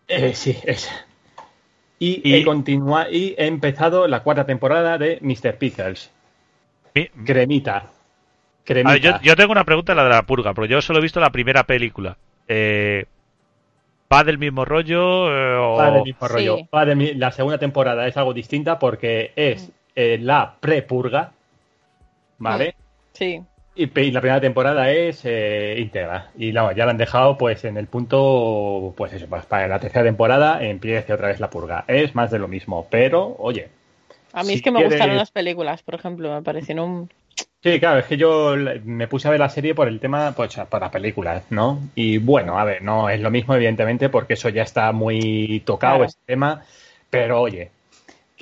[0.07, 1.05] eh, sí, esa.
[1.99, 5.57] Y, Y- he continua- y he empezado la cuarta temporada de Mr.
[5.57, 6.11] Pickles.
[6.95, 7.85] Mi- Cremita.
[8.65, 8.91] Cremita.
[8.93, 11.19] ver, yo, yo tengo una pregunta, la de la purga, pero yo solo he visto
[11.19, 12.17] la primera película.
[12.47, 13.05] Eh,
[14.11, 15.29] ¿Va del mismo rollo?
[15.31, 16.33] eh, o- Va del mismo Sí.
[16.33, 16.57] rollo.
[16.73, 21.31] Va de mi- la segunda temporada es algo distinta porque es eh, la prepurga.
[22.39, 22.75] ¿Vale?
[23.13, 23.41] Sí.
[23.73, 26.29] Y, la primera temporada es eh, íntegra.
[26.37, 29.79] Y no, ya la han dejado pues en el punto, pues eso, pues para la
[29.79, 31.85] tercera temporada empiece otra vez la purga.
[31.87, 33.69] Es más de lo mismo, pero oye.
[34.33, 37.09] A mí si es que me quieres- gustaron las películas, por ejemplo, me parecieron un...
[37.63, 38.55] Sí, claro, es que yo
[38.85, 41.79] me puse a ver la serie por el tema, pues por la película, ¿no?
[41.93, 45.97] Y bueno, a ver, no es lo mismo, evidentemente, porque eso ya está muy tocado,
[45.97, 46.09] Claro.
[46.09, 46.63] ese tema,
[47.11, 47.69] pero oye,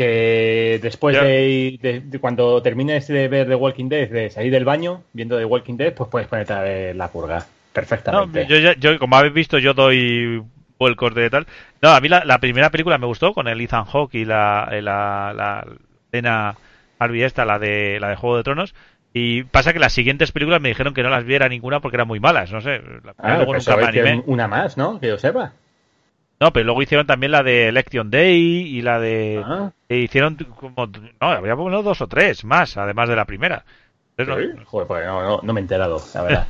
[0.03, 4.63] que después de, de- de cuando termines de ver The Walking Dead, de salir del
[4.65, 8.47] baño viendo The Walking Dead, pues puedes ponerte a ver la purga, No, perfectamente.
[8.47, 10.41] yo, ya- yo, como habéis visto, yo doy
[10.77, 11.47] vuelcos de tal.
[11.81, 14.69] No, a mí la, la primera película me gustó con el Ethan Hawke y la,
[14.71, 15.67] eh, la, la
[16.11, 16.55] Lena
[16.97, 18.73] Harvey esta, la de, la de Juego de Tronos.
[19.13, 22.07] Y pasa que las siguientes películas me dijeron que no las viera ninguna porque eran
[22.07, 22.79] muy malas, no sé.
[23.03, 24.23] La- Ah, luego pues nunca me animé.
[24.27, 24.99] una más, ¿no?
[24.99, 25.51] Que yo sepa.
[26.39, 29.43] No, pero luego hicieron también la de Election Day y la de...
[29.89, 30.87] E hicieron como...
[30.87, 33.65] No, había por menos dos o tres más, además de la primera.
[34.17, 34.65] Entonces, no-.
[34.65, 36.47] Joder, pues no, no, no me he enterado, la verdad.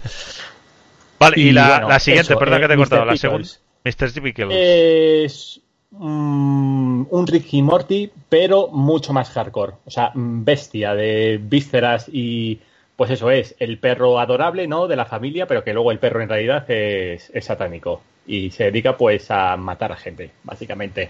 [1.19, 3.49] Vale, y, la, bueno, la siguiente, eso, perdón eh, que te he cortado, la segunda.
[3.83, 4.21] Mr.
[4.21, 4.53] Pickles.
[4.53, 9.73] Es mm, un Rick y Morty, pero mucho más hardcore.
[9.85, 12.59] O sea, mm, bestia de vísceras y
[12.99, 14.89] pues eso es, el perro adorable, ¿no?
[14.89, 18.01] De la familia, pero que luego el perro en realidad es, es satánico.
[18.27, 21.09] Y se dedica pues a matar a gente, básicamente.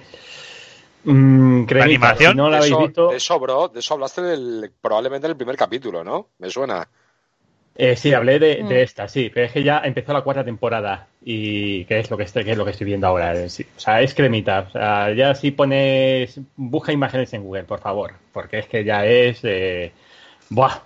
[1.04, 2.32] Mm, cremita, animación?
[2.34, 3.10] si no la habéis eso, visto.
[3.10, 6.28] de eso, bro, de eso hablaste del- probablemente en el primer capítulo, ¿no?
[6.38, 6.88] Me suena.
[7.76, 8.68] Eh, sí, hablé de, Mm.
[8.68, 12.18] de esta, sí, pero es que ya empezó la cuarta temporada y que es lo
[12.18, 13.34] que estoy, que es lo que estoy viendo ahora.
[13.34, 13.66] eh, sí.
[13.76, 14.66] O sea, es cremita.
[14.68, 19.08] O sea, ya si pones, busca imágenes en Google, por favor, porque es que ya
[19.08, 19.92] es, eh,
[20.52, 20.82] buah.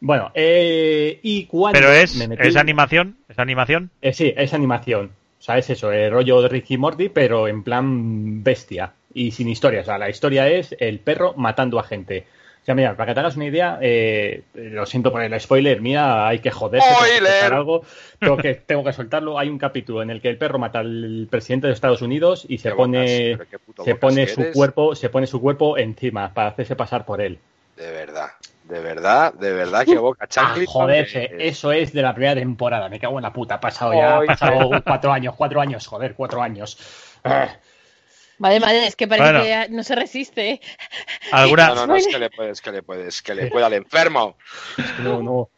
[0.00, 3.90] Bueno, eh, y cuando Pero es, me metí- es animación, es animación.
[4.00, 5.10] eh, sí, es animación.
[5.38, 9.48] O sea, es eso, el rollo de Ricky Morty, pero en plan bestia y sin
[9.48, 9.80] historia.
[9.80, 12.26] O sea, la historia es el perro matando a gente.
[12.62, 15.80] O sea, mira, para que te hagas una idea, eh, lo siento por el spoiler,
[15.80, 17.32] mira, hay que joderse, tengo que ¡Spoiler!
[17.32, 17.84] soltar algo,
[18.18, 19.38] tengo que, tengo que soltarlo.
[19.38, 22.58] Hay un capítulo en el que el perro mata al presidente de Estados Unidos y
[22.58, 24.54] se Qué pone, bocas, se pone su eres.
[24.54, 27.38] cuerpo, se pone su cuerpo encima para hacerse pasar por él.
[27.78, 28.28] De verdad,
[28.70, 30.64] de verdad, de verdad, que boca Ah, chancli.
[30.66, 32.88] joderse, eso es de la primera temporada.
[32.88, 33.56] Me cago en la puta.
[33.56, 36.78] Ha pasado ya, ha pasado cuatro años, cuatro años, joder, cuatro años.
[37.24, 37.48] Ah,
[38.38, 39.44] Madre, es que parece Bueno.
[39.44, 40.50] que no se resiste.
[40.52, 40.60] ¿eh?
[41.30, 41.68] ¿Alguna?
[41.68, 44.36] No, no, no, es que le puedes, que le puedes, que le pueda al enfermo.
[45.02, 45.50] no, no.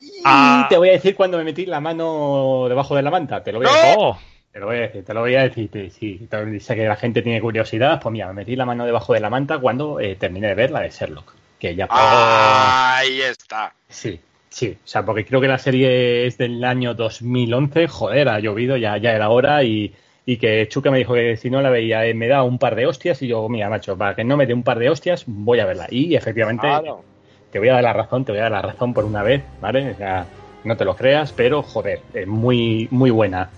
[0.00, 0.66] Y Ah.
[0.70, 3.42] te voy a decir cuando me metí la mano debajo de la manta.
[3.42, 3.76] Te lo voy a ¡No!
[4.12, 4.26] decir.
[4.52, 5.70] Te lo voy a decir, te lo voy a decir.
[5.70, 8.00] te- Sí, te- sé que la gente tiene curiosidad.
[8.00, 10.70] Pues mira, me metí la mano debajo de la manta cuando eh, terminé de ver
[10.70, 11.34] la de Sherlock.
[11.68, 11.86] Que ya.
[11.90, 13.72] Ahí está.
[13.88, 14.76] Sí, sí.
[14.84, 17.88] O sea, porque creo que la serie es del año 2011.
[17.88, 19.62] Joder, ha llovido, ya, ya era hora.
[19.64, 22.58] Y, y que Chuca me dijo que si no la veía, eh, me da un
[22.58, 23.20] par de hostias.
[23.22, 25.66] Y yo, mira, macho, para que no me dé un par de hostias, voy a
[25.66, 25.86] verla.
[25.90, 27.02] Y efectivamente, Claro.
[27.50, 29.42] te voy a dar la razón, te voy a dar la razón por una vez,
[29.60, 29.90] ¿vale?
[29.90, 30.26] O sea,
[30.64, 33.50] no te lo creas, pero joder, es muy, muy buena.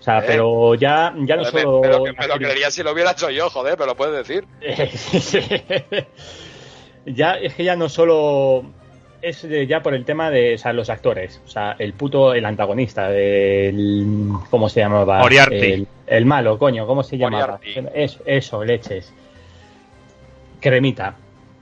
[0.00, 0.24] O sea, Eh.
[0.26, 2.02] pero ya, ya no Joder, solo.
[2.04, 4.44] me, me lo creería si lo hubiera hecho yo, joder, pero lo puedes decir.
[7.06, 8.64] ya es que ya no solo
[9.22, 12.32] es de- ya por el tema de o sea, los actores, o sea, el puto
[12.34, 15.18] el antagonista, el ¿cómo se llamaba?
[15.20, 15.56] Moriarty.
[15.56, 17.58] El, el malo, coño, ¿cómo se llamaba?
[17.58, 17.88] Moriarty.
[17.94, 19.12] Es, eso, leches.
[20.60, 21.16] Cremita,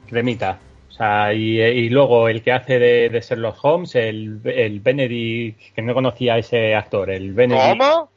[0.09, 0.59] cremita.
[0.89, 5.73] O sea, y, y luego el que hace de, de Sherlock Holmes, el, el Benedict,
[5.75, 7.79] que no conocía a ese actor, el Benedict.
[7.79, 8.11] ¿Cómo?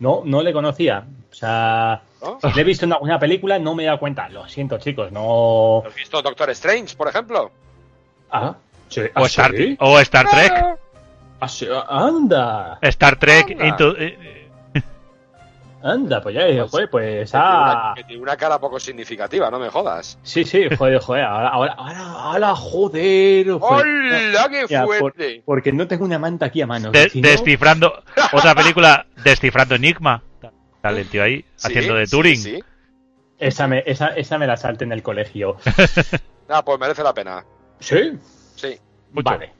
[0.00, 1.06] No, no le conocía.
[1.30, 2.38] O sea, ¿No?
[2.54, 4.28] le he visto en una película, no me he dado cuenta.
[4.28, 5.82] Lo siento, chicos, no.
[5.86, 7.50] ¿Has visto Doctor Strange, por ejemplo?
[8.30, 8.56] Ah,
[8.88, 9.00] sí.
[9.00, 9.76] o, ¿Ah, Star, sí?
[9.80, 10.52] o Star Trek.
[11.40, 12.78] Ah, sí, anda.
[12.82, 13.66] Star Trek Anda.
[13.66, 14.34] into- eh,
[15.80, 17.30] Anda, pues ya, joder, pues.
[17.30, 17.82] Que tiene Ah.
[17.86, 20.18] una- que tiene una cara poco significativa, no me jodas.
[20.24, 21.22] Sí, sí, joder, joder.
[21.24, 23.48] Ahora, ahora, ahora, ahora, joder.
[23.60, 23.86] joder.
[23.86, 25.42] ¡Hola, qué Ya, por- fuerte!
[25.46, 26.90] porque no tengo una manta aquí a mano.
[26.90, 27.92] de- si no- descifrando
[28.32, 30.20] otra película descifrando Enigma
[30.82, 32.62] sale el tío ahí Sí, haciendo de Turing Sí,
[33.38, 35.56] esa, me, esa, esa me la salte en el colegio.
[36.50, 37.44] Ah, pues merece la pena.
[37.78, 38.12] ¿Sí?
[38.56, 38.78] Sí.
[39.12, 39.24] Mucho.
[39.30, 39.50] Vale.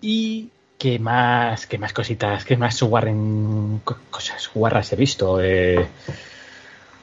[0.00, 5.38] ¿Y qué más, qué más cositas, qué más guarren, co- cosas guarras he visto?
[5.42, 5.86] Eh,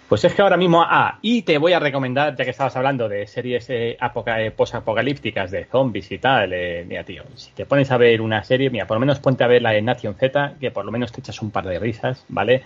[0.09, 3.09] pues es que ahora mismo, ah, y te voy a recomendar, ya que estabas hablando
[3.09, 7.65] de series eh, apoca- eh, posapocalípticas, de zombies y tal, eh, mira, tío, si te
[7.65, 10.15] pones a ver una serie, mira, por lo menos ponte a ver la de Nation
[10.15, 12.63] Z, que por lo menos te echas un par de risas, ¿vale?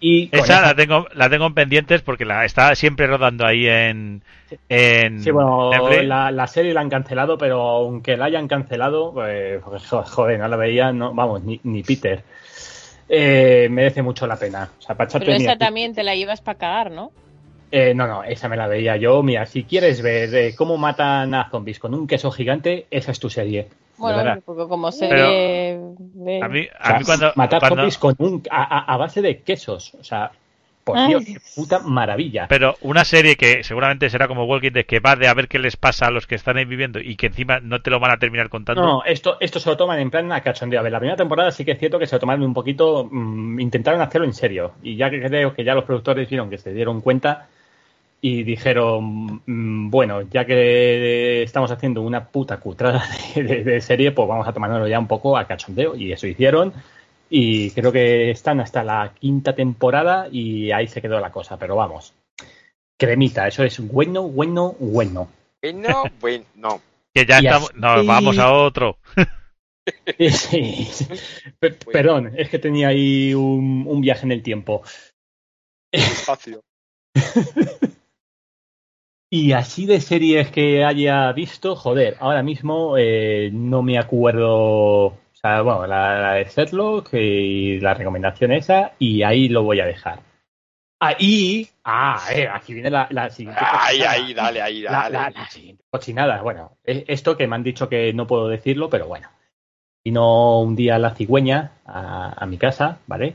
[0.00, 3.66] Y esa esa- la tengo la tengo en pendientes porque la está siempre rodando ahí
[3.66, 4.22] en
[4.68, 9.62] en Sí, bueno, la, la serie la han cancelado, pero aunque la hayan cancelado, pues,
[9.62, 12.22] jo- joder, no la veía, no, vamos, ni, ni Peter.
[13.08, 14.68] Eh, merece mucho la pena.
[14.78, 17.12] O sea, para Pero esa también te la llevas para cagar, ¿no?
[17.70, 19.22] eh, no, no, esa me la veía yo.
[19.22, 23.20] Mira, si quieres ver eh, cómo matan a zombies con un queso gigante, esa es
[23.20, 23.68] tu serie.
[23.96, 25.78] Bueno, porque como serie...
[25.98, 29.40] de- a mí, O a sea, cuando, matar cuando- zombies con un, a, base de
[29.42, 29.94] quesos.
[30.00, 30.30] O sea,
[30.84, 31.08] por Ay.
[31.08, 32.46] Dios, qué puta maravilla.
[32.46, 35.58] pero una serie que seguramente será como Walking Dead que va de a ver qué
[35.58, 38.10] les pasa a los que están ahí viviendo y que encima no te lo van
[38.10, 40.80] a terminar contando No, esto, esto se lo toman en plan a cachondeo.
[40.80, 43.08] A ver, la primera temporada sí que es cierto que se lo tomaron un poquito,
[43.10, 44.72] mm, intentaron hacerlo en serio.
[44.82, 47.48] Y ya que creo que ya los productores vieron que se dieron cuenta
[48.26, 54.12] y dijeron, mm, bueno, ya que estamos haciendo una puta cutrada de, de- de serie,
[54.12, 55.94] pues vamos a tomárnoslo ya un poco a cachondeo.
[55.94, 56.72] Y eso hicieron.
[57.28, 61.58] Y creo que están hasta la quinta temporada y ahí se quedó la cosa.
[61.58, 62.14] Pero vamos,
[62.98, 65.28] cremita, eso es bueno, bueno, bueno.
[65.60, 66.80] Bueno, bueno, no.
[67.12, 68.96] que ya Y estamos así- no vamos a otro
[70.18, 71.06] Sí, sí, sí.
[71.58, 74.82] Per- perdón, es que tenía ahí un, un viaje en el tiempo.
[75.92, 76.62] Espacio.
[79.36, 85.06] Y así de series que haya visto, joder, ahora mismo eh, no me acuerdo.
[85.06, 89.80] O sea, bueno, la, la de Sherlock y la recomendación esa, y ahí lo voy
[89.80, 90.20] a dejar.
[91.00, 91.68] Ahí.
[91.82, 93.60] Ah, eh, aquí viene la, la siguiente.
[93.60, 95.12] Ahí, ahí, dale, ahí, dale.
[95.14, 96.40] la- la siguiente cochinada.
[96.40, 99.28] Bueno, esto que me han dicho que no puedo decirlo, pero bueno.
[100.04, 103.34] Vino un día la cigüeña a, a mi casa, ¿vale?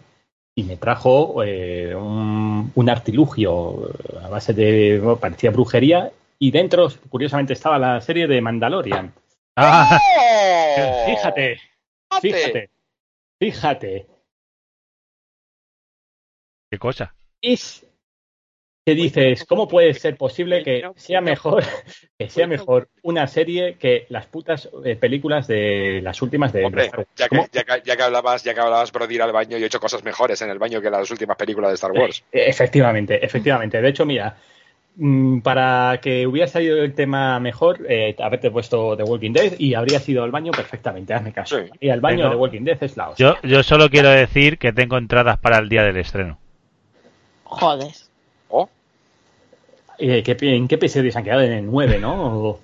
[0.59, 3.91] Y me trajo eh, un, un artilugio
[4.21, 9.13] a base de, bueno, parecía brujería, y dentro, curiosamente, estaba la serie de Mandalorian.
[9.55, 9.97] Ah.
[11.05, 11.59] Fíjate,
[12.21, 12.69] fíjate,
[13.39, 14.07] fíjate.
[16.69, 17.15] qué cosa.
[17.41, 17.85] es
[18.89, 21.63] que dices, ¿cómo puede ser posible que sea mejor
[22.17, 26.85] que sea mejor una serie que las putas eh, películas de las últimas de Hombre,
[26.85, 27.09] Star Wars?
[27.15, 29.57] ya que, ya, que, ya que hablabas, ya que hablabas, bro, de ir al baño,
[29.57, 32.23] yo he hecho cosas mejores en el baño que las últimas películas de Star Wars.
[32.31, 33.81] Eh, Efectivamente, efectivamente.
[33.81, 34.35] De hecho, mira,
[34.95, 39.73] mm, para que hubiera salido el tema mejor, eh, haberte puesto The Walking Dead y
[39.75, 41.59] habría sido al baño perfectamente, hazme caso.
[41.59, 41.69] Sí.
[41.79, 43.37] Y al baño Tengo- de Walking Dead es la hostia.
[43.43, 46.37] Yo, yo solo quiero decir que tengo entradas para el día del estreno.
[47.43, 47.87] Joder.
[48.49, 48.69] ¿Oh?
[49.99, 51.41] Eh, ¿qué- ¿En qué episodio se han quedado?
[51.41, 52.13] En el 9, ¿no?
[52.49, 52.59] O-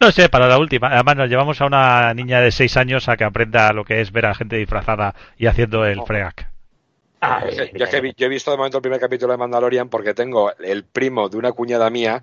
[0.00, 0.88] No sé, para la última.
[0.88, 4.12] Además, nos llevamos a una niña de 6 años a que aprenda lo que es
[4.12, 6.06] ver a gente disfrazada y haciendo el Oh.
[6.06, 6.48] freak.
[7.22, 10.84] Ah, Yo yo he visto de momento el primer capítulo de Mandalorian porque tengo el
[10.84, 12.22] primo de una cuñada mía,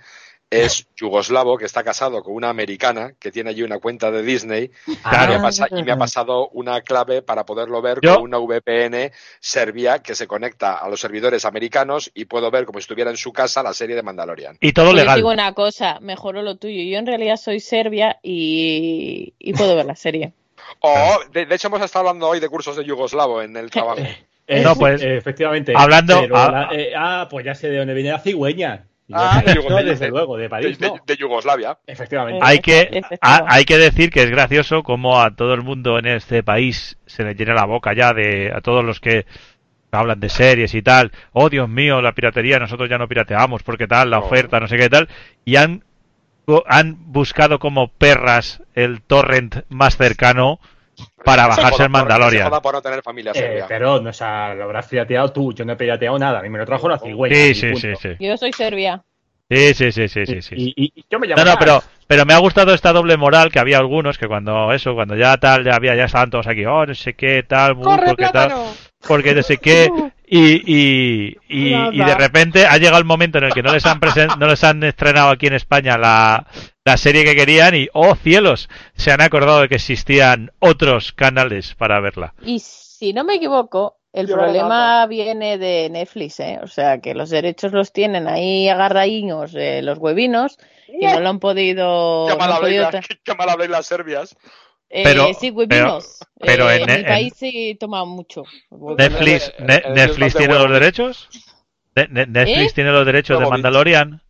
[0.51, 4.69] es yugoslavo, que está casado con una americana, que tiene allí una cuenta de Disney,
[5.03, 8.15] Ah, y, me ha pasa- y me ha pasado una clave para poderlo ver Yo-
[8.15, 12.79] con una VPN serbia que se conecta a los servidores americanos y puedo ver como
[12.79, 14.57] si estuviera en su casa la serie de Mandalorian.
[14.59, 15.15] Y todo Yo legal.
[15.15, 16.83] digo una cosa, mejoró lo tuyo.
[16.83, 20.33] Yo en realidad soy serbia y, y puedo ver la serie.
[20.83, 24.01] Oh, de, de hecho hemos estado hablando hoy de cursos de yugoslavo en el trabajo.
[24.47, 25.71] Eh, No, pues, eh, efectivamente.
[25.77, 28.85] hablando- Pero ah, la- eh, ah, pues ya sé de dónde viene la cigüeña.
[29.13, 29.91] Ah, de Yugoslavia.
[29.91, 30.95] desde luego, de De, París, de- no.
[31.05, 31.77] de Yugoslavia.
[31.87, 32.39] Efectivamente.
[32.43, 36.07] Hay que, ha- hay que decir que es gracioso como a todo el mundo en
[36.07, 39.25] este país se le llena la boca ya de a todos los que
[39.91, 41.11] hablan de series y tal.
[41.33, 44.25] Oh, Dios mío, la piratería, nosotros ya no pirateamos porque tal, la No.
[44.25, 45.09] oferta, no sé qué tal.
[45.43, 45.83] Y han,
[46.67, 50.59] han buscado como perras el torrent más cercano
[51.23, 52.49] para Se bajarse el Mandalorian.
[52.49, 55.53] joda por no tener familia Eh, pero, no, o sea, lo habrás pirateado tú.
[55.53, 56.39] Yo no he pirateado nada.
[56.39, 57.35] A mí me lo trajo la cigüeña.
[57.35, 58.09] Sí, sí, sí, sí.
[58.19, 59.03] Yo soy serbia.
[59.49, 60.55] Sí, sí, sí, sí, sí, sí.
[60.57, 63.17] Y, y- y yo me llamo No, no, pero, pero me ha gustado esta doble
[63.17, 66.47] moral que había algunos que cuando eso, cuando ya tal, ya había, ya estaban todos
[66.47, 68.53] aquí, oh, no sé qué, tal, bu, porque tal,
[69.07, 69.89] porque no sé qué,
[70.25, 73.85] y, y, y, y de repente ha llegado el momento en el que no les
[73.85, 76.47] han presen- no les han estrenado aquí en España la,
[76.85, 81.75] la serie que querían y, oh cielos, se han acordado de que existían otros canales
[81.75, 82.33] para verla.
[82.45, 86.59] Y si no me equivoco, el Yo problema viene de Netflix, ¿eh?
[86.61, 91.29] O sea, que los derechos los tienen ahí agarradillos eh, los huevinos y no lo
[91.29, 92.25] han podido...
[92.27, 94.35] Qué no mal han podido habléis tra- las- qué mal habléis las serbias.
[94.93, 96.19] Eh, Pero- sí, huevinos.
[96.37, 98.43] pero Eh, en- mi en- país sí toma mucho.
[98.69, 101.29] Netflix, eh, Ne- eh, Netflix tiene los derechos.
[101.95, 102.75] Ne- Ne- Netflix ¿Eh?
[102.75, 103.45] tiene los derechos de.
[103.45, 104.21] Mandalorian.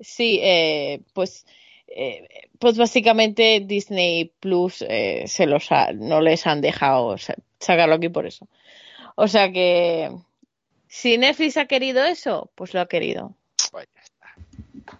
[0.00, 1.46] Sí, eh, pues,
[1.88, 2.26] eh,
[2.58, 8.10] pues básicamente Disney Plus eh, se los ha- no les han dejado sa- sacarlo aquí
[8.10, 8.46] por eso.
[9.16, 10.10] O sea que
[10.88, 13.34] si Netflix ha querido eso, pues lo ha querido.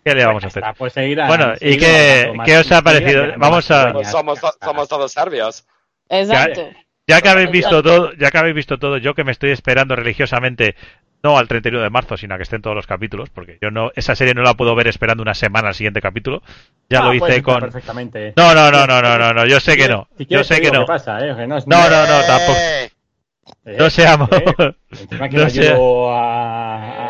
[0.05, 0.63] ¿Qué le vamos a hacer?
[0.77, 3.25] pues seguirán- Bueno, ¿y qué- más- qué os ha parecido?
[3.39, 4.55] Vamos a- Pues somos, to-
[4.89, 5.67] todos serbios.
[6.09, 6.69] Exacto.
[7.07, 9.95] Ya que habéis visto todo, ya que habéis visto todo, yo que me estoy esperando
[9.97, 10.75] religiosamente
[11.23, 13.91] no al 31 de marzo, sino a que estén todos los capítulos, porque yo no
[13.97, 16.43] esa serie no la puedo ver esperando una semana al siguiente capítulo.
[16.91, 18.35] Ya Ah, lo puedes hice con Perfectamente.
[18.37, 20.07] No, no, no, no, no, no, no, yo sé que no.
[20.19, 20.85] Si Yo sé que no.
[20.85, 21.35] pasa, ¿eh?
[21.35, 22.59] Que no, es- No, no, no, tampoco.
[22.59, 27.04] Eh, No seamos eh, encima que no sea- ayudo a-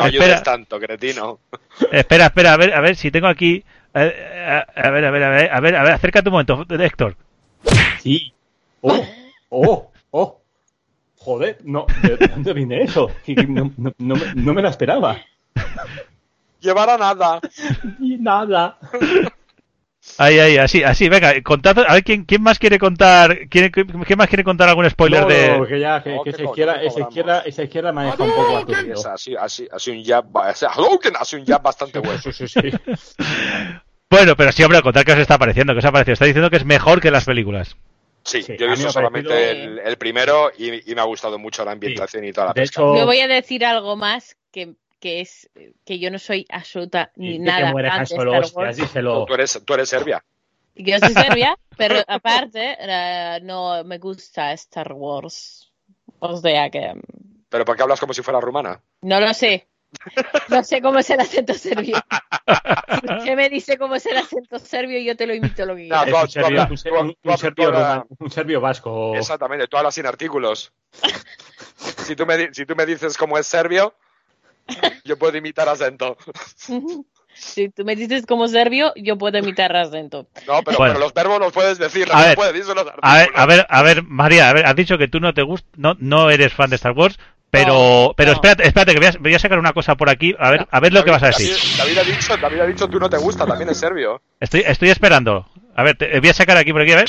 [0.00, 0.02] a-.
[0.02, 0.24] No Espera.
[0.24, 1.40] ayudes tanto, cretino.
[1.92, 5.22] Espera, espera, a ver, a ver si tengo aquí a, a- a ver, a ver,
[5.22, 7.16] a ver, a ver, a ver, acércate un momento, Héctor.
[8.00, 8.32] Sí.
[8.80, 9.04] Oh,
[9.50, 10.40] oh, oh.
[11.16, 13.10] Joder, no, ¿de dónde viene eso?
[13.48, 15.16] No, no, no me- no me la esperaba.
[16.60, 17.40] Llevará nada.
[17.98, 18.78] Y nada.
[20.18, 24.18] Ahí, ahí, así, así, venga, contad, a ver quién, quién más quiere contar, quién, quién
[24.18, 26.82] más quiere contar algún spoiler No, de no, que ya, que, No, que co- izquierda,
[26.82, 28.72] esa izquierda, esa izquierda maneja un poco a tu
[29.08, 30.26] así, así, así un jab,
[31.36, 32.18] un jab bastante bueno.
[32.18, 32.60] Sí, sí, sí.
[34.10, 36.12] Bueno, pero sí, hombre, contar qué os está pareciendo, qué os ha parecido.
[36.12, 37.76] Está diciendo que es mejor que las películas.
[38.22, 41.36] Sí, Sí, yo he visto solamente parecido- el, el primero y, y me ha gustado
[41.38, 42.80] mucho la ambientación y toda la De pesca.
[42.80, 44.74] hecho, Yo voy a decir algo más que,
[45.04, 45.50] que es
[45.84, 48.76] que yo no soy absoluta ni y que nada Han de Solo, Star hostias, Wars.
[48.78, 49.26] díselo.
[49.26, 50.24] Tú eres, tú eres Serbia.
[50.76, 55.70] Yo soy serbia, pero aparte eh, no me gusta Star Wars.
[56.20, 56.94] O sea que...
[57.50, 58.80] ¿Pero por qué hablas como si fuera rumana?
[59.02, 59.68] No lo sé.
[60.48, 61.98] No sé cómo es el acento serbio.
[63.04, 65.88] Si usted me dice cómo es el acento serbio, yo te lo imito lo que
[65.88, 69.14] No, tú- un serbio, hablas- un tú- serbio hablas- rumano, un serbio vasco.
[69.16, 70.72] Exactamente, tú hablas sin artículos.
[71.76, 73.94] Si tú me, si tú me dices cómo es serbio,
[75.04, 76.16] yo puedo imitar acento.
[77.36, 80.28] Si tú me dices como serbio, yo puedo imitar acento.
[80.46, 80.92] No, pero, Bueno.
[80.94, 83.46] pero los verbos los puedes decir, A no ver, puedes decir los A ver, a
[83.46, 86.30] ver, a ver, María, a ver, has dicho que tú no te gusta, no, no
[86.30, 87.18] eres fan de Star Wars,
[87.50, 88.34] pero, No, pero no.
[88.34, 90.78] espérate, espérate, que voy a, voy a sacar una cosa por aquí, a ver, a
[90.78, 91.56] ver lo que vas a decir.
[91.76, 94.22] David, David ha dicho, David ha dicho, tú no te gusta, también es serbio.
[94.38, 95.44] Estoy, estoy esperando.
[95.74, 97.08] A ver, te, voy a sacar aquí por aquí, a ver.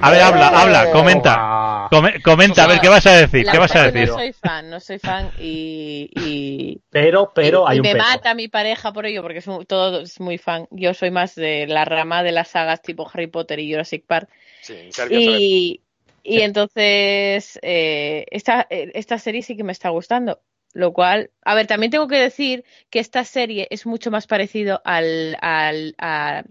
[0.00, 1.34] A ver, habla, habla, comenta.
[1.38, 3.46] Ah, Come- comenta, a ver, ¿qué vas a decir?
[3.46, 4.08] La ¿Qué vas a decir?
[4.08, 7.92] No soy fan, no soy fan y, y, Pero, pero y- hay y un me
[7.92, 8.04] pero.
[8.04, 10.66] mata mi pareja por ello porque es muy- todo es muy fan.
[10.70, 14.28] Yo soy más de la rama de las sagas tipo Harry Potter y Jurassic Park.
[14.62, 14.90] Sí.
[15.10, 15.82] Y,
[16.22, 20.40] y entonces eh, esta, eh, esta serie sí que me está gustando.
[20.72, 24.82] Lo cual, a ver, también tengo que decir que esta serie es mucho más parecido
[24.84, 26.42] al, al, a,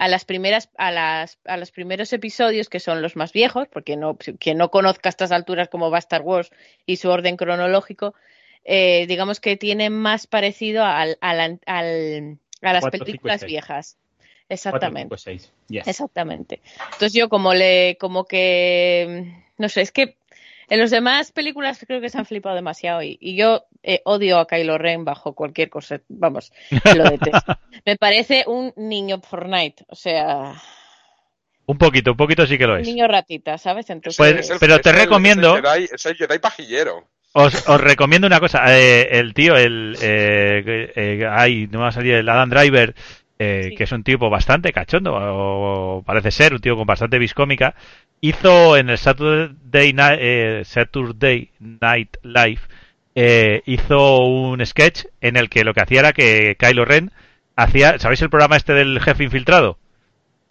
[0.00, 3.96] a las primeras, a las, a los primeros episodios que son los más viejos, porque
[3.96, 6.50] no, quien no conozca a estas alturas cómo va Star Wars
[6.86, 8.14] y su orden cronológico,
[8.64, 13.40] eh, digamos que tiene más parecido al, al, al- a las Cuatro, cinco y películas
[13.40, 13.50] seis.
[13.52, 13.96] viejas.
[14.16, 15.02] Cuatro, Exactamente.
[15.02, 15.52] cinco, seis.
[15.68, 15.86] Yes.
[15.86, 16.60] Exactamente.
[16.92, 20.16] Entonces yo como le, como que, no sé, es que
[20.70, 24.38] en los demás películas creo que se han flipado demasiado y, y yo eh, odio
[24.38, 26.52] a Kylo Ren bajo cualquier cosa, vamos,
[26.96, 27.58] lo detesto.
[27.84, 30.54] Me parece un niño Fortnite, o sea,
[31.66, 32.86] Un poquito, un poquito sí que lo un es.
[32.86, 33.90] niño ratita, ¿sabes?
[33.90, 37.04] Entonces, Pues, Es el- pero te el- recomiendo- Es el Jedi, es el Jedi pajillero.
[37.32, 38.64] Os, os recomiendo una cosa.
[38.76, 39.96] eh, el tío, el.
[40.02, 42.92] Eh, eh, ay, no va a salir el Adam Driver,
[43.40, 43.74] eh, Sí.
[43.74, 47.74] que es un tipo bastante cachondo, o parece ser, un tío con bastante viscómica.
[48.20, 52.60] Hizo en el Saturday Night, eh, Saturday Night Live,
[53.14, 57.10] eh, hizo un sketch en el que lo que hacía era que Kylo Ren
[57.56, 57.98] hacía.
[57.98, 59.78] ¿Sabéis el programa este del jefe infiltrado?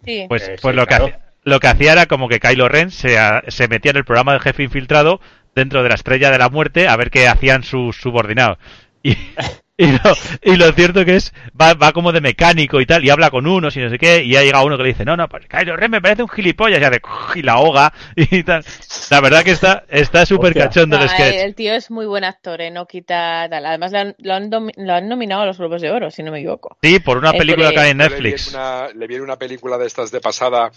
[0.04, 0.26] sí.
[0.28, 2.90] Pues, Eh, pues sí, lo, que hacía, lo que hacía era como que Kylo Ren
[2.90, 5.20] se, a- se metía en el programa del jefe infiltrado
[5.54, 8.58] dentro de la estrella de la muerte a ver qué hacían sus subordinados.
[9.02, 9.16] Y,
[9.84, 13.10] y, lo, y lo cierto que es, va, va como de mecánico y tal, y
[13.10, 15.16] habla con unos y no sé qué, y ya llega uno que le dice, no,
[15.16, 17.00] no, pues Kylo Ren me parece un gilipollas, y hace,
[17.34, 18.64] y la ahoga, y tal.
[19.10, 20.64] La verdad que está está súper Hostia.
[20.64, 21.34] cachondo el No, sketch.
[21.34, 22.70] el tío es muy buen actor, ¿eh?
[22.70, 23.66] no quita tal.
[23.66, 26.30] Además, lo han, lo han lo han nominado a los Globos de Oro, si no
[26.30, 26.76] me equivoco.
[26.82, 28.48] Sí, por una Entre- película que hay en Yo le vi Netflix.
[28.54, 30.70] una, una película de estas de pasada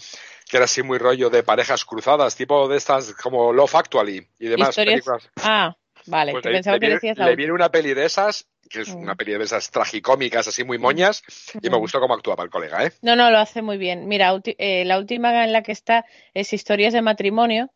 [0.48, 4.46] que era así muy rollo de parejas cruzadas, tipo de estas como Love Actually y
[4.48, 5.30] demás Historias- películas.
[5.42, 5.74] Ah,
[6.06, 7.46] vale, Pues que le, pensaba le que decías la le última.
[7.46, 11.22] vi una peli de esas, que es una peli de esas tragicómicas, así muy moñas,
[11.62, 12.92] y me gustó cómo actuaba el colega, ¿eh?
[13.02, 14.08] No, no, lo hace muy bien.
[14.08, 16.04] Mira, eh, la última en la que está
[16.34, 17.70] es Historias de matrimonio,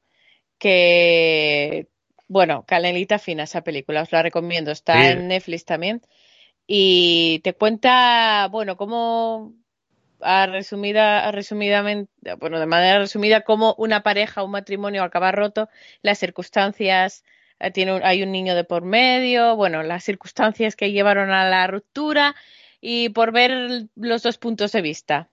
[0.59, 1.87] que,
[2.27, 4.71] bueno, canelita fina esa película, os la recomiendo.
[4.71, 5.07] Está Sí.
[5.13, 6.03] en Netflix también.
[6.67, 9.55] Y te cuenta, bueno, cómo,
[10.21, 15.69] a resumida, a resumidamente, bueno, de manera resumida, cómo una pareja, un matrimonio acaba roto,
[16.03, 17.25] las circunstancias,
[17.73, 21.67] tiene un- hay un niño de por medio, bueno, las circunstancias que llevaron a la
[21.67, 22.35] ruptura
[22.81, 25.29] y por ver los dos puntos de vista.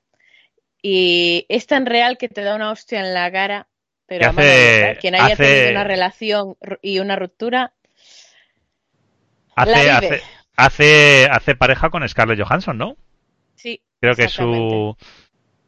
[0.82, 3.68] Y es tan real que te da una hostia en la cara,
[4.08, 5.00] pero hace- lenta.
[5.00, 7.74] quien haya hace- tenido una relación y una ruptura,
[9.56, 10.22] Hace, la hace, vive.
[10.58, 12.98] hace, hace pareja con Scarlett Johansson, ¿no?
[13.56, 13.82] sí.
[14.02, 14.96] Creo que su.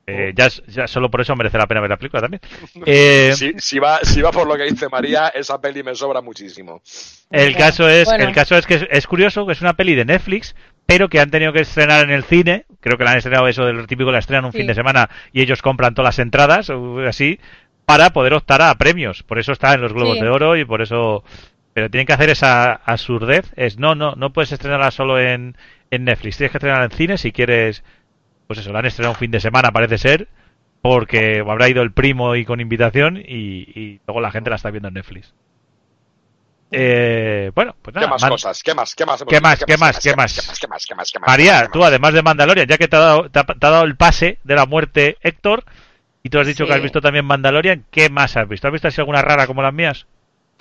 [0.07, 2.41] Eh, ya, solo por eso merece la pena ver la película también.
[2.85, 6.21] Eh, Si, si va, si va por lo que dice María, esa peli me sobra
[6.21, 6.81] muchísimo.
[7.29, 8.23] el caso es, Bueno.
[8.25, 10.55] el caso es que es, es curioso que es una peli de Netflix,
[10.85, 12.65] pero que han tenido que estrenar en el cine.
[12.79, 14.59] Creo que la han estrenado eso del típico la estrenan un Sí.
[14.59, 17.39] fin de semana y ellos compran todas las entradas o así
[17.85, 19.23] para poder optar a premios.
[19.23, 20.23] Por eso está en los Globos Sí.
[20.23, 21.23] de Oro y por eso.
[21.73, 23.51] Pero tienen que hacer esa absurdez.
[23.55, 25.57] Es no, no, no puedes estrenarla solo en,
[25.91, 26.37] en Netflix.
[26.37, 27.83] Tienes que estrenarla en cine si quieres.
[28.47, 30.27] Pues eso, la han estrenado un fin de semana, parece ser.
[30.81, 34.69] Porque habrá ido el primo y con invitación y, y luego la gente la está
[34.71, 35.33] viendo en Netflix.
[36.71, 38.05] Eh, bueno, pues nada.
[38.07, 38.61] ¿Qué más Man- cosas?
[38.61, 38.93] ¿Qué más?
[38.95, 39.23] ¿Qué más?
[39.25, 39.59] ¿Qué más?
[39.65, 39.99] ¿Qué más?
[39.99, 40.33] ¿Qué más?
[40.35, 40.59] ¿Qué más?
[40.59, 40.85] ¿Qué más?
[40.85, 41.11] ¿Qué más?
[41.11, 41.27] ¿Qué más?
[41.27, 41.87] María, ¿Qué tú más?
[41.89, 44.39] además de Mandalorian, ya que te ha dado, te ha, te ha dado el pase
[44.43, 45.63] de la muerte Héctor,
[46.23, 46.69] y tú has dicho Sí.
[46.69, 48.67] que has visto también Mandalorian, ¿qué más has visto?
[48.67, 50.05] ¿Has visto así alguna rara como las mías?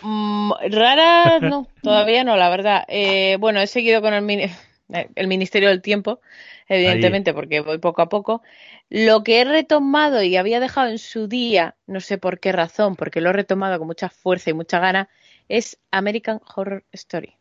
[0.03, 2.85] Mm, rara, no, todavía no, la verdad.
[2.89, 4.51] Eh, bueno, he seguido con el, mini-
[4.89, 6.21] el Ministerio del Tiempo,
[6.69, 8.43] evidentemente, porque voy poco a poco.
[8.89, 12.97] Lo que he retomado y había dejado en su día, no sé por qué razón,
[12.97, 15.09] porque lo he retomado con mucha fuerza y mucha gana,
[15.49, 17.37] es American Horror Story.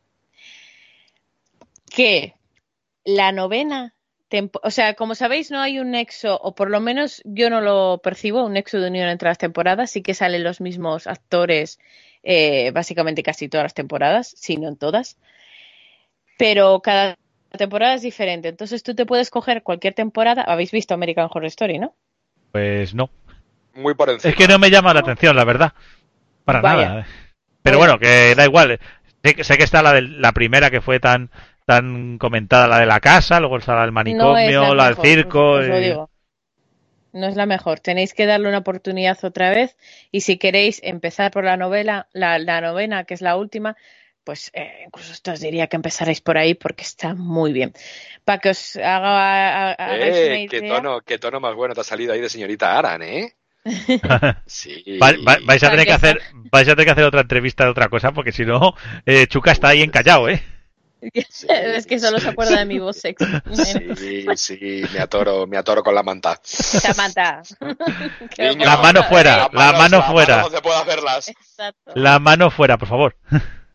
[1.90, 2.34] Que
[3.04, 3.96] la novena
[4.64, 8.00] o sea, como sabéis, no hay un nexo, o por lo menos yo no lo
[8.04, 9.92] percibo, un nexo de unión entre las temporadas.
[9.92, 11.80] Sí que salen los mismos actores,
[12.24, 15.18] eh, básicamente casi todas las temporadas, si no en todas.
[16.38, 17.18] Pero cada
[17.58, 18.50] temporada es diferente.
[18.50, 20.42] Entonces tú te puedes coger cualquier temporada.
[20.44, 21.96] Habéis visto American Horror Story, ¿no?
[22.52, 23.10] Pues no.
[23.74, 24.30] Muy por encima.
[24.32, 25.74] Es que no me llama la atención, la verdad.
[26.46, 26.90] Para Vaya.
[26.90, 27.08] nada.
[27.62, 27.94] Pero Vaya.
[27.96, 28.80] bueno, que da igual.
[29.24, 31.30] Sé, que- sé que está la, del- la primera que fue tan
[31.66, 35.54] tan comentada, la de la casa, luego está la del No manicomio, la, del circo.
[35.54, 36.10] os- lo digo.
[37.12, 37.80] No es la mejor.
[37.80, 39.76] Tenéis que darle una oportunidad otra vez.
[40.12, 43.76] Y si queréis empezar por la novela, la, la novena, que es la última,
[44.26, 47.72] pues eh, incluso esto os diría que empezaréis por ahí porque está muy bien.
[48.26, 52.12] Para que os haga, una Eh, qué tono, qué tono más bueno te ha salido
[52.12, 53.36] ahí de señorita Aran, ¿eh?
[54.46, 54.84] Sí.
[55.02, 56.22] Va- va- vais a tener que hacer
[56.52, 58.74] vais a tener que hacer otra entrevista de otra cosa porque si no
[59.06, 60.44] eh, Chuca está ahí encallado eh
[61.30, 61.46] Sí.
[61.50, 63.26] es que solo se acuerda de mi voz sexy.
[63.96, 66.40] Sí, sí, me atoro, me atoro con la manta.
[66.44, 67.44] Samantha.
[68.36, 69.44] Qué Niño, La mano fuera.
[69.46, 69.50] ¿eh?
[69.54, 70.46] la mano fuera.
[70.64, 71.28] puedo hacerlas.
[71.30, 71.92] Exacto.
[71.94, 73.16] la mano fuera por favor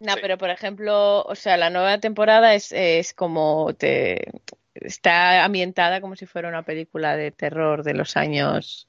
[0.00, 0.18] No, Sí.
[0.22, 4.30] pero por ejemplo, o sea, la nueva temporada es, es como te
[4.74, 8.88] está ambientada como si fuera una película de terror de los años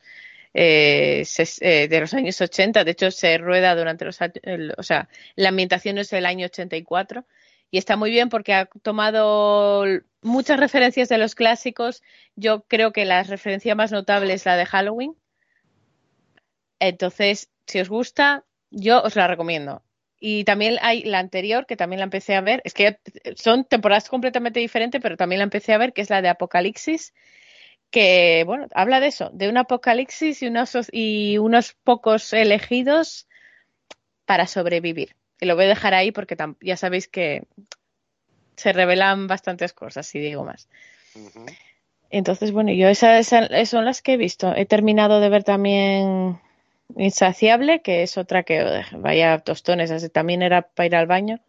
[0.54, 2.84] eh, ses- eh, de los años 80.
[2.86, 4.36] De hecho, se rueda durante los años,
[4.78, 7.26] o sea, la ambientación es el año 84
[7.72, 9.86] y está muy bien porque ha tomado
[10.22, 12.04] muchas referencias de los clásicos.
[12.36, 15.16] Yo creo que la referencia más notable es la de Halloween.
[16.80, 19.84] Entonces, si os gusta, yo os la recomiendo.
[20.24, 22.62] Y también hay la anterior, que también la empecé a ver.
[22.64, 23.00] Es que
[23.36, 27.16] son temporadas completamente diferentes, pero también la empecé a ver, que es la de Apocalipsis,
[27.90, 33.28] que, bueno, habla de eso, de un apocalipsis y unos, y unos pocos elegidos
[34.26, 35.16] para sobrevivir.
[35.40, 37.48] Y lo voy a dejar ahí porque ya sabéis que
[38.56, 40.70] se revelan bastantes cosas, si digo más.
[42.12, 44.56] Entonces, bueno, yo esas, esas son las que he visto.
[44.56, 46.40] He terminado de ver también
[46.98, 51.40] Insaciable, que es otra que eh, vaya tostones, así también era para ir al baño.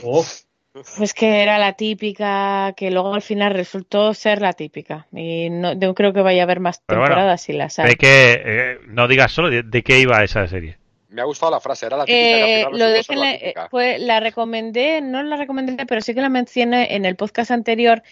[0.00, 0.42] Uf,
[0.96, 5.06] Pues que era la típica, que luego al final resultó ser la típica.
[5.12, 7.90] Y no, no creo que vaya a haber más Pero bueno, temporadas si las hay.
[7.90, 10.78] de que eh, no digas solo de, de qué iba esa serie
[11.08, 13.26] Me ha gustado la frase, era la típica que Eh, lo de ser que la
[13.32, 13.68] la, típica.
[13.68, 18.02] pues, la recomendé, no la recomendé, pero sí que la mencioné en el podcast anterior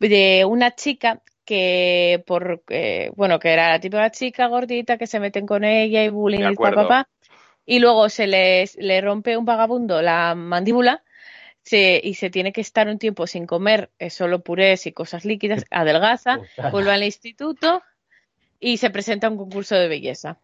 [0.00, 5.18] de una chica que por eh, bueno que era la típica chica gordita que se
[5.18, 6.88] meten con ella y bullying y pa, pa, acuerdo.
[6.88, 7.08] pa,
[7.66, 11.02] y luego se les le rompe un vagabundo la mandíbula
[11.62, 15.24] se, y se tiene que estar un tiempo sin comer eh, solo purés y cosas
[15.24, 16.38] líquidas, adelgaza,
[16.70, 17.82] vuelve al instituto
[18.60, 20.38] y se presenta a un concurso de belleza.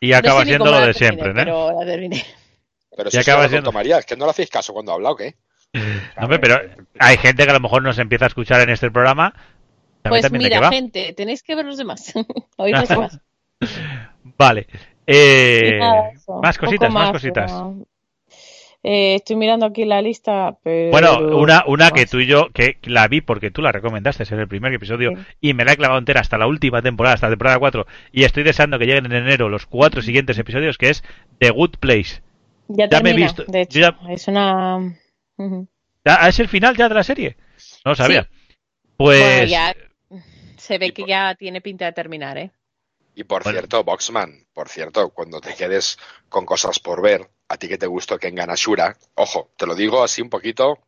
[0.00, 1.44] y acaba no sé ni siendo lo de terminé, siempre ¿no?
[1.44, 2.24] Pero la terminé.
[2.96, 5.16] Pero Y si acaba siendo- María, es que no le hacéis caso cuando habla, ¿o
[5.16, 5.36] qué?
[6.16, 6.58] No, hombre, pero
[6.98, 9.32] hay gente que a lo mejor nos empieza a escuchar en este programa
[10.02, 12.12] ¿Sabe Pues también mira, gente, tenéis que ver los demás.
[12.56, 13.20] Oír los demás.
[14.38, 14.66] vale
[15.06, 15.78] Eh,
[16.42, 17.76] más cositas más cositas pero-
[18.88, 20.90] Eh, estoy mirando aquí la lista, pero...
[20.92, 24.38] Bueno, una, una que tú y yo, que la vi porque tú la recomendaste en
[24.38, 25.22] el primer episodio Sí.
[25.40, 28.22] y me la he clavado entera hasta la última temporada, hasta la temporada 4, y
[28.22, 31.02] estoy deseando que lleguen en enero los cuatro siguientes episodios, que es
[31.40, 32.22] The Good Place.
[32.68, 34.78] Ya, ya me he visto- De hecho, yo es una...
[36.04, 37.36] Ah, ¿Es el final ya de la serie?
[37.84, 38.28] No lo sabía.
[38.96, 39.20] Pues...
[39.20, 39.74] Bueno, ya
[40.56, 42.50] se ve y que por- ya tiene pinta de terminar, ¿eh?
[43.14, 43.58] Y por Bueno.
[43.58, 47.86] cierto, Boxman, por cierto, cuando te quedes con cosas por ver, a ti que te
[47.86, 50.78] gustó Kengan Ashura, ojo, te lo digo así un poquito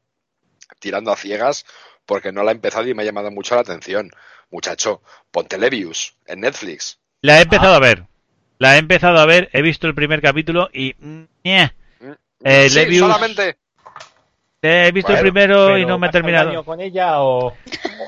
[0.79, 1.65] tirando a ciegas,
[2.05, 4.11] porque no la he empezado y me ha llamado mucho la atención.
[4.51, 6.99] Muchacho, ponte Levius en Netflix.
[7.23, 8.07] La he empezado a ver.
[8.59, 10.95] La he empezado a ver, he visto el primer capítulo y...
[10.99, 11.75] mm, ñe.
[12.45, 13.57] Eh, sí, Levius- solamente.
[14.61, 16.65] He visto el primero y no me he ¿vas al terminado.
[16.65, 17.55] con ella o...?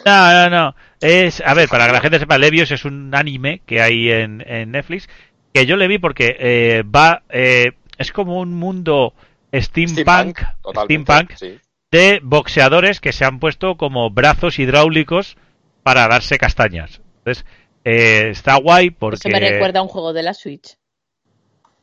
[0.05, 0.75] No, no, no.
[1.01, 4.43] Es, a ver, para que la gente sepa, Levios es un anime que hay en,
[4.47, 5.09] en Netflix
[5.53, 9.15] que yo le vi porque eh, va, eh, es como un mundo
[9.55, 10.41] steampunk,
[10.85, 11.59] steampunk sí.
[11.91, 15.37] de boxeadores que se han puesto como brazos hidráulicos
[15.83, 17.01] para darse castañas.
[17.19, 17.45] Entonces,
[17.85, 19.29] eh, está guay porque...
[19.29, 20.77] Eso me recuerda a un juego de la Switch.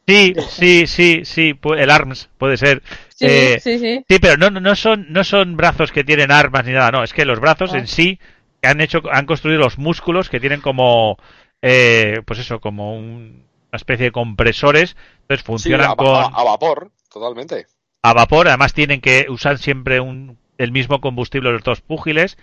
[0.07, 2.82] Sí, sí, sí, sí, el ARMS puede ser.
[3.18, 4.05] Sí, Eh, sí, sí.
[4.07, 7.13] Sí, pero no, no son, no son brazos que tienen armas ni nada, no, es
[7.13, 7.80] que los brazos Ah.
[7.80, 8.20] en sí
[8.61, 11.18] han hecho, han construido los músculos que tienen como,
[11.61, 16.28] eh, pues eso, como un- una especie de compresores, entonces Sí, funcionan a, con a-
[16.28, 17.65] a vapor, totalmente.
[18.03, 22.38] a vapor, además tienen que usar siempre un, el mismo combustible los dos púgiles.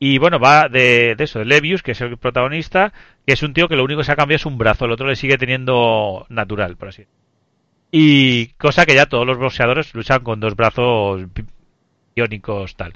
[0.00, 2.92] Y bueno, va de, de eso, de Levius, que es el protagonista,
[3.26, 4.92] que es un tío que lo único que se ha cambiado es un brazo, el
[4.92, 7.27] otro le sigue teniendo natural, por así decirlo.
[7.90, 11.22] Y cosa que ya todos los boxeadores luchan con dos brazos
[12.14, 12.94] biónicos tal.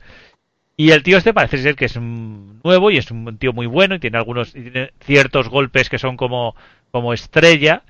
[0.76, 3.94] Y el tío este parece ser que es nuevo y es un tío muy bueno
[3.94, 6.54] y tiene algunos y tiene ciertos golpes que son como,
[6.90, 7.84] como estrella.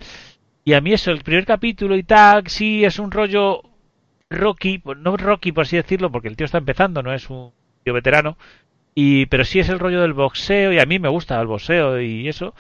[0.64, 3.62] Y a mí eso, el primer capítulo y tal, sí es un rollo
[4.30, 7.52] Rocky, pues no Rocky por así decirlo, porque el tío está empezando, no es un
[7.84, 8.36] tío veterano.
[8.94, 12.00] Y, pero sí es el rollo del boxeo y a mí me gusta el boxeo
[12.00, 12.54] y eso.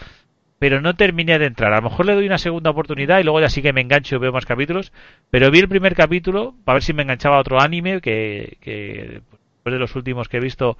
[0.62, 1.72] Pero no terminé de entrar.
[1.72, 4.14] A lo mejor le doy una segunda oportunidad y luego ya sí que me engancho
[4.14, 4.92] y veo más capítulos.
[5.28, 9.22] Pero vi el primer capítulo para ver si me enganchaba a otro anime que, que
[9.54, 10.78] después de los últimos que he visto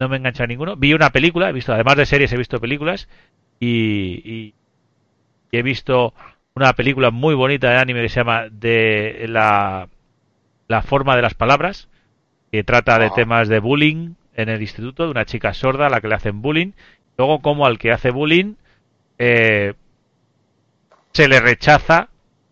[0.00, 0.76] no me engancha a ninguno.
[0.76, 3.06] Vi una película, he visto, además de series, he visto películas
[3.60, 4.54] y, y-
[5.52, 6.14] y he visto
[6.54, 9.88] una película muy bonita de anime que se llama de la,
[10.68, 11.90] la forma de las palabras,
[12.50, 13.14] que trata de Ah.
[13.14, 16.40] temas de bullying en el instituto, de una chica sorda a la que le hacen
[16.40, 16.72] bullying,
[17.18, 18.54] luego como al que hace bullying
[19.18, 19.74] eh,
[21.12, 22.08] se le rechaza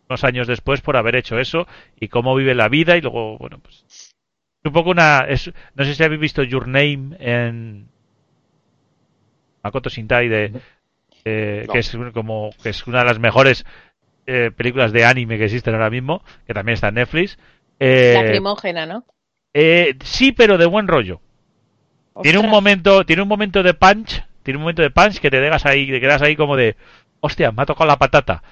[0.08, 1.66] unos años después por haber hecho eso
[1.98, 4.14] y cómo vive la vida y luego, bueno, pues es
[4.64, 5.20] un poco una...
[5.28, 7.88] Es, no sé si habéis visto Your Name en
[9.62, 10.52] Makoto Shinkai de...
[11.24, 11.72] eh, No.
[11.72, 13.64] que es como que es una de las mejores
[14.26, 17.38] eh, películas de anime que existen ahora mismo que también está en Netflix
[17.78, 19.04] eh, Lacrimógena, ¿no?
[19.54, 21.20] eh, sí pero de buen rollo
[22.22, 25.40] tiene un momento tiene un momento de punch tiene un momento de punch que te
[25.40, 26.76] dejas ahí te quedas ahí como de
[27.20, 28.42] hostia me ha tocado la patata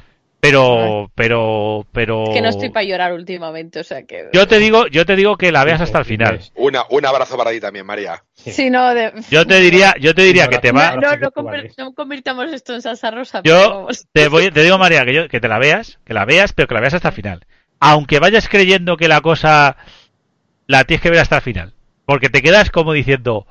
[0.40, 4.28] pero pero pero Es que no estoy para llorar últimamente, o sea que...
[4.32, 7.38] yo te digo yo te digo que la veas hasta el final Una, un abrazo
[7.38, 8.22] para ti también, María.
[8.34, 11.12] Sí, no, de- yo te diría yo te diría que te va no,
[11.78, 13.42] no, convirtamos esto en salsa rosa.
[13.42, 16.26] pero Yo te, voy, te digo, María, que, yo, que te la veas, que la
[16.26, 17.46] veas, pero que la veas hasta el final.
[17.80, 19.76] Aunque vayas creyendo que la cosa
[20.66, 21.72] la tienes que ver hasta el final.
[22.06, 23.46] Porque te quedas como diciendo,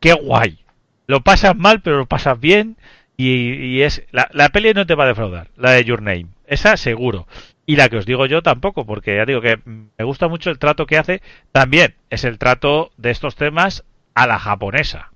[0.00, 0.63] qué guay.
[1.06, 2.76] Lo pasas mal, pero lo pasas bien.
[3.16, 6.26] Y, y es la, la peli no te va a defraudar, la de Your Name.
[6.46, 7.26] Esa seguro.
[7.66, 10.58] Y la que os digo yo tampoco, porque ya digo que me gusta mucho el
[10.58, 11.22] trato que hace.
[11.52, 13.84] También es el trato de estos temas
[14.14, 15.12] a la japonesa.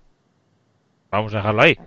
[1.10, 1.78] Vamos a dejarlo ahí.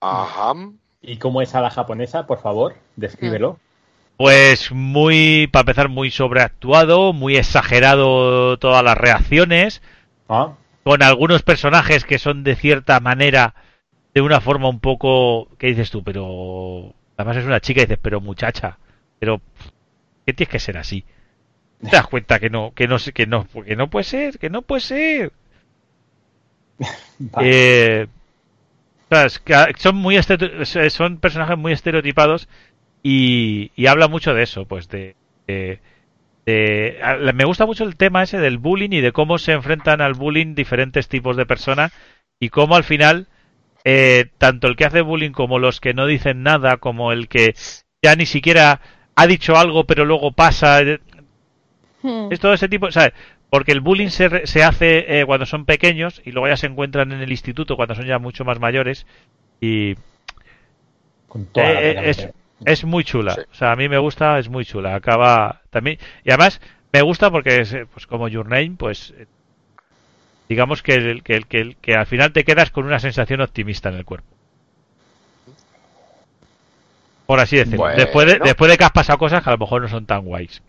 [0.00, 0.52] Ajá.
[1.00, 2.74] ¿Y cómo es a la japonesa, por favor?
[2.96, 3.58] Descríbelo.
[4.16, 9.82] Pues muy, para empezar, muy sobreactuado, muy exagerado todas las reacciones,
[10.28, 10.54] Ah,
[10.84, 13.54] con algunos personajes que son de cierta manera,
[14.14, 16.02] de una forma un poco, ¿qué dices tú?
[16.04, 18.78] Pero, además es una chica y dices, pero muchacha,
[19.18, 19.40] pero,
[20.26, 21.04] ¿qué tienes que ser así?
[21.90, 24.50] ¿Te das cuenta que no, que no, sé- que no, que no puede ser, que
[24.50, 25.32] no puede ser?
[27.18, 27.58] vale.
[27.60, 28.06] Eh,
[29.10, 29.38] ¿sabes?
[29.40, 30.16] Que son muy
[30.90, 32.48] son personajes muy estereotipados
[33.02, 35.16] y, y habla mucho de eso, pues de,
[35.46, 35.80] de-
[36.46, 40.00] de- a- me gusta mucho el tema ese del bullying y de cómo se enfrentan
[40.00, 41.92] al bullying diferentes tipos de personas
[42.40, 43.28] y cómo al final
[43.84, 47.54] eh, tanto el que hace bullying como los que no dicen nada, como el que
[48.02, 48.80] ya ni siquiera
[49.16, 51.00] ha dicho algo pero luego pasa, eh,
[52.02, 52.32] Hmm.
[52.32, 53.12] es todo ese tipo, ¿sabes?
[53.50, 56.66] Porque el bullying se, re- se hace eh, cuando son pequeños y luego ya se
[56.66, 59.06] encuentran en el instituto cuando son ya mucho más mayores
[59.60, 59.94] y
[61.28, 62.28] Con toda eh, es,
[62.66, 63.34] es muy chula.
[63.34, 63.40] Sí.
[63.50, 64.94] O sea, a mí me gusta, es muy chula.
[64.94, 66.60] Acaba también y además
[66.92, 69.26] me gusta porque es eh, pues como Your Name, pues eh,
[70.48, 73.40] digamos que el, que, el- que, el- que al final te quedas con una sensación
[73.40, 74.28] optimista en el cuerpo.
[77.26, 77.78] Por así decirlo.
[77.78, 77.96] Bueno.
[77.96, 80.22] Después, de, después de que has pasado cosas que a lo mejor no son tan
[80.24, 80.62] guays.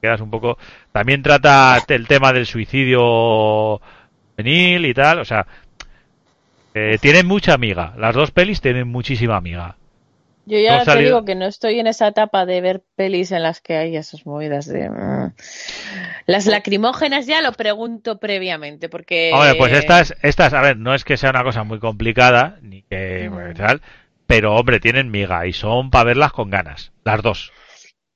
[0.00, 0.58] Quedas un poco.
[0.92, 3.80] También trata el tema del suicidio
[4.36, 5.18] juvenil y tal.
[5.20, 5.46] O sea,
[6.74, 7.92] eh, tienen mucha amiga.
[7.98, 9.76] Las dos pelis tienen muchísima amiga.
[10.46, 13.60] Yo ya te digo que no estoy en esa etapa de ver pelis en las
[13.60, 14.88] que hay esas movidas de...
[14.90, 15.34] mm.
[16.26, 19.30] Las lacrimógenas ya lo pregunto previamente, porque...
[19.32, 22.82] Hombre, pues estas, estas, a ver, no es que sea una cosa muy complicada, ni
[22.82, 23.54] que Mm.
[23.54, 23.82] tal,
[24.26, 27.52] pero hombre, tienen miga y son para verlas con ganas, las dos.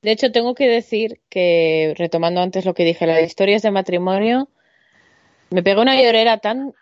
[0.03, 4.49] De hecho, tengo que decir que, retomando antes lo que dije, las historias de matrimonio,
[5.51, 6.73] me pegó una llorera tan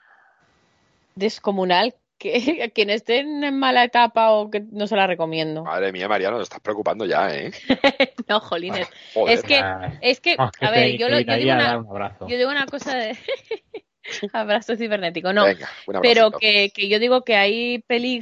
[1.15, 5.65] descomunal que a quien esté en mala etapa o que no se la recomiendo.
[5.65, 7.51] Madre mía, Mariano, te estás preocupando ya, ¿eh?
[8.29, 8.89] No, jolines.
[9.15, 9.39] Joder.
[9.39, 11.79] Es que, Ah, es que, ah, que a ver, te- yo, lo- yo digo una,
[11.79, 13.17] un yo digo una cosa de
[14.33, 18.21] abrazo cibernético, no, Venga, un pero que, que yo digo que hay peli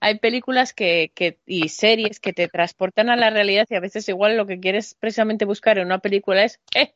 [0.00, 4.08] hay películas que, que y series que te transportan a la realidad y a veces
[4.08, 6.94] igual lo que quieres precisamente buscar en una película es eh,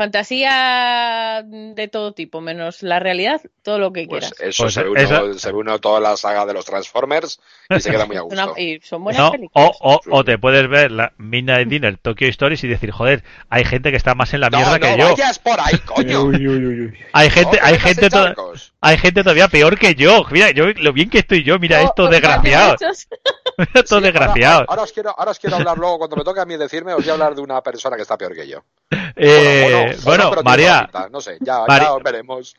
[0.00, 4.40] fantasía de todo tipo, menos la realidad, todo lo que Pues quieras.
[4.40, 7.40] eso Pues se, ve uno, esa- se ve uno toda la saga de los Transformers
[7.68, 8.60] y se queda muy a Una- gusto.
[8.60, 9.30] y son buenas ¿No?
[9.32, 9.70] películas.
[9.80, 13.64] O, o, o te puedes ver la Midnight Dinner, Tokyo Stories y decir, joder, hay
[13.64, 15.10] gente que está más en la No, mierda no que yo.
[15.10, 16.22] vayas por ahí, coño.
[16.22, 16.98] Uy, uy, uy, uy.
[17.12, 18.08] Hay No gente, te hay gente,
[18.80, 20.24] hay gente todavía peor que yo.
[20.30, 23.08] Mira, yo lo bien que estoy yo, mira No, desgraciados, muchachos,
[23.74, 24.60] estos Sí, ahora- desgraciados.
[24.60, 26.94] Ahora, ahora os quiero, ahora os quiero hablar luego, cuando me toque a mí decirme,
[26.94, 28.62] os voy a hablar de una persona que está peor que yo.
[29.16, 31.64] Eh, Bueno, bueno, bueno, pero tiene María, pinta, No sé, ya,
[32.02, 32.54] veremos.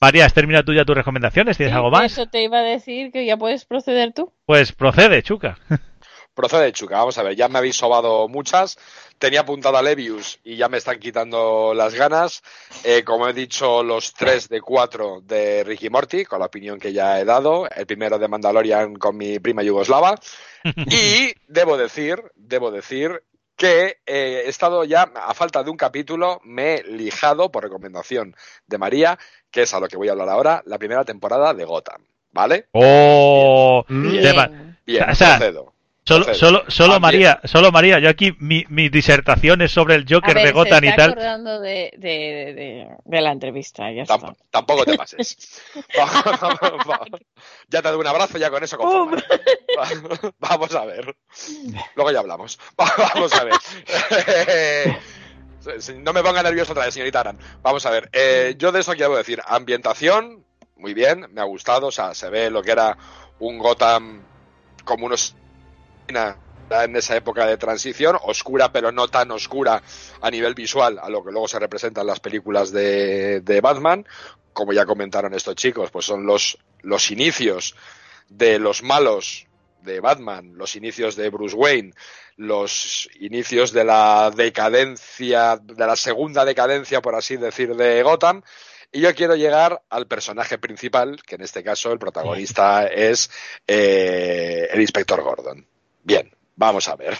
[0.00, 1.56] María, ¿has terminado tú ya tus recomendaciones?
[1.56, 2.12] ¿Tienes Sí, algo más?
[2.12, 4.32] Eso te iba a decir que ya puedes proceder tú.
[4.46, 5.58] Pues procede, Chuca.
[6.32, 6.96] Procede, Chuca.
[6.96, 8.78] Vamos a ver, ya me habéis sobado muchas.
[9.18, 12.42] Tenía apuntada Levius y ya me están quitando las ganas.
[12.84, 16.92] Eh, como he dicho, los tres de cuatro de Ricky Morty, con la opinión que
[16.94, 17.68] ya he dado.
[17.68, 20.14] El primero de Mandalorian con mi prima yugoslava.
[20.86, 23.22] Y debo decir, debo decir
[23.60, 28.34] que eh, he estado ya, a falta de un capítulo, me he lijado por recomendación
[28.66, 29.18] de María,
[29.50, 32.02] que es a lo que voy a hablar ahora, la primera temporada de Gotham.
[32.32, 32.68] ¿Vale?
[32.72, 34.22] Oh, Bien.
[34.22, 34.50] de ma-
[34.86, 35.74] Bien, O sea, procedo.
[36.02, 37.98] Solo, solo, solo María, solo María.
[38.00, 41.10] Yo aquí mi, mi disertación es sobre el Joker ver, de Gotham se y tal.
[41.10, 42.08] acordando de, de,
[42.54, 44.44] de, de la entrevista, ya Tamp- está.
[44.50, 45.36] tampoco te pases.
[47.68, 49.22] ya te doy un abrazo, ya con eso conforme.
[50.38, 51.14] Vamos a ver.
[51.94, 52.58] Luego ya hablamos.
[52.76, 53.54] Vamos a ver.
[56.02, 57.38] No me ponga nervioso otra vez, señorita Aran.
[57.62, 58.08] Vamos a ver.
[58.12, 59.40] Eh, yo de eso quiero decir.
[59.46, 60.44] Ambientación,
[60.76, 61.88] muy bien, me ha gustado.
[61.88, 62.96] O sea, se ve lo que era
[63.38, 64.22] un Gotham
[64.84, 65.36] como unos
[66.16, 69.82] en esa época de transición, oscura pero no tan oscura
[70.20, 74.06] a nivel visual a lo que luego se representa en las películas de, de Batman.
[74.52, 77.74] Como ya comentaron estos chicos, pues son los, los inicios
[78.28, 79.46] de los malos
[79.82, 81.92] de Batman, los inicios de Bruce Wayne,
[82.36, 88.42] los inicios de la decadencia, de la segunda decadencia, por así decir, de Gotham.
[88.92, 93.30] Y yo quiero llegar al personaje principal, que en este caso el protagonista es
[93.66, 95.69] eh, el inspector Gordon.
[96.02, 97.16] Bien, vamos a ver.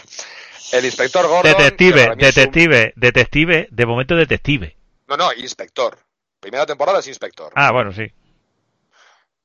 [0.71, 1.51] El inspector Gordon.
[1.51, 4.77] Detective, un- detective, detective, de momento detective.
[5.07, 5.97] No, no, inspector.
[6.39, 7.51] Primera temporada es inspector.
[7.55, 8.11] Ah, bueno, sí.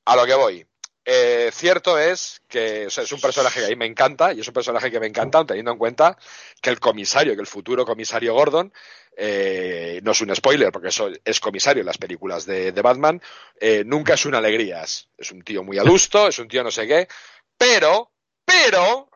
[0.04, 0.66] A lo que voy.
[1.04, 4.40] Eh, cierto es que o sea, es un personaje que a mí me encanta y
[4.40, 6.18] es un personaje que me encanta teniendo en cuenta
[6.60, 8.72] que el comisario, que el futuro comisario Gordon,
[9.16, 13.22] eh, no es un spoiler porque eso es comisario en las películas de, de Batman,
[13.60, 14.82] eh, nunca es una alegría.
[14.82, 17.06] Es, es un tío muy adusto, es un tío no sé qué,
[17.56, 18.10] pero,
[18.44, 19.08] pero,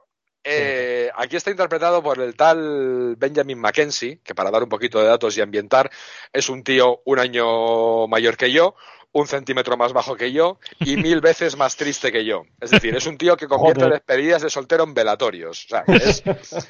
[0.45, 5.07] eh, aquí está interpretado por el tal Benjamin Mackenzie, que para dar un poquito de
[5.07, 5.91] datos y ambientar,
[6.33, 8.75] es un tío un año mayor que yo,
[9.13, 12.45] un centímetro más bajo que yo y mil veces más triste que yo.
[12.61, 13.95] Es decir, es un tío que convierte Joder.
[13.95, 15.65] despedidas de soltero en velatorios.
[15.67, 16.23] O sea, es-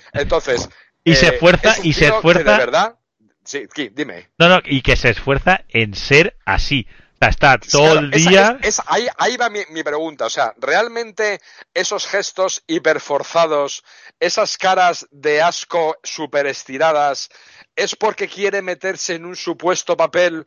[0.12, 0.68] entonces.
[1.04, 2.96] Y se eh, esfuerza- es y se esfuerza- De verdad.
[3.44, 4.28] Sí, dime.
[4.38, 6.86] No, no, y que se esfuerza en ser así.
[7.20, 8.58] Sea, está todo Claro, el esa- día.
[8.62, 10.24] es- es- ahí, ahí va mi, mi pregunta.
[10.24, 11.38] O sea, ¿realmente
[11.74, 13.84] esos gestos hiperforzados,
[14.18, 17.28] esas caras de asco super estiradas,
[17.76, 20.44] es porque quiere meterse en un supuesto papel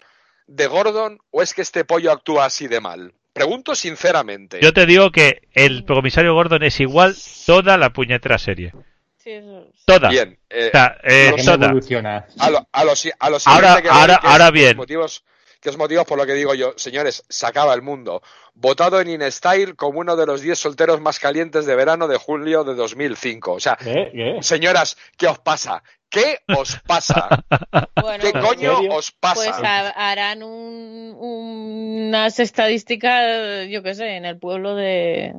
[0.48, 3.14] de Gordon o es que este pollo actúa así de mal?
[3.34, 4.60] Pregunto sinceramente.
[4.62, 7.16] Yo te digo que el comisario Gordon es igual
[7.46, 8.74] toda la puñetera serie.
[9.18, 10.10] Sí, eso- Toda.
[10.10, 10.40] Bien.
[10.50, 11.66] eh, O sea, eh, no toda.
[11.68, 12.26] evoluciona.
[12.40, 14.76] a lo, a lo si- a lo Ahora- ahora- ahora los bien.
[14.78, 15.24] motivos,
[15.64, 18.22] que es motivos por lo que digo yo, señores, se acaba el mundo.
[18.54, 22.64] Votado en InStyle como uno de los 10 solteros más calientes de verano de julio
[22.66, 23.54] de 2005.
[23.54, 24.12] O sea, ¿Qué?
[24.14, 24.38] ¿Qué?
[24.42, 25.82] señoras, ¿qué os pasa?
[26.10, 27.28] ¿Qué os pasa?
[28.00, 28.94] Bueno, ¿Qué ¿en coño serio?
[28.96, 29.36] os pasa?
[29.36, 35.34] pues ha- harán un, unas estadísticas, yo qué sé, en el pueblo de...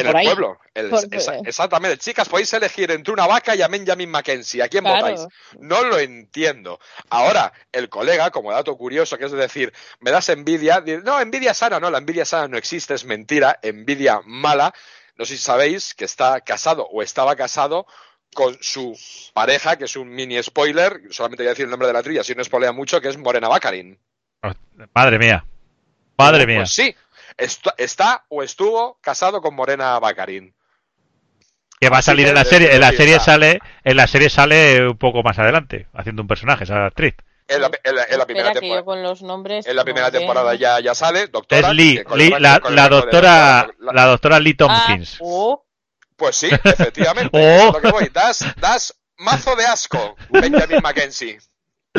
[0.00, 0.26] en por el ahí.
[0.26, 0.58] pueblo.
[0.74, 1.98] El- Por- esa- exactamente.
[1.98, 4.62] Chicas, podéis elegir entre una vaca y a Benjamin Mackenzie.
[4.62, 5.00] ¿A quién Claro.
[5.06, 5.26] votáis?
[5.60, 6.78] No lo entiendo.
[7.10, 10.80] Ahora, el colega, como dato curioso, que es decir, me das envidia.
[10.80, 13.58] di- No, envidia sana, no, la envidia sana no existe, es mentira.
[13.62, 14.72] Envidia mala.
[15.16, 17.86] No sé si sabéis que está casado o estaba casado
[18.34, 18.94] con su
[19.32, 22.22] pareja, que es un mini spoiler, solamente voy a decir el nombre de la trilla,
[22.22, 23.98] si no spoilea mucho, que es Morena Baccarin.
[24.94, 25.44] Madre mía.
[26.18, 26.66] Madre Pues mía.
[26.66, 26.94] sí,
[27.36, 30.54] est- está o estuvo casado con Morena Baccarin.
[31.80, 32.74] Que va a salir en la serie.
[32.74, 33.24] En la serie está.
[33.32, 37.14] sale, en la serie sale un poco más adelante, haciendo un personaje, esa actriz.
[37.48, 38.84] En la, en la- en la primera temporada.
[38.84, 39.66] con los nombres...
[39.66, 41.68] En la primera temporada ya, ya sale, doctora.
[41.68, 45.18] Es Lee, Lee, la, la doctora, la doctora Lee Ah, Tompkins.
[45.20, 45.64] oh,
[46.16, 47.30] Pues sí, efectivamente.
[47.32, 47.72] Oh.
[47.72, 48.08] lo que voy.
[48.12, 51.38] Das, das mazo de asco, Benjamin Mackenzie.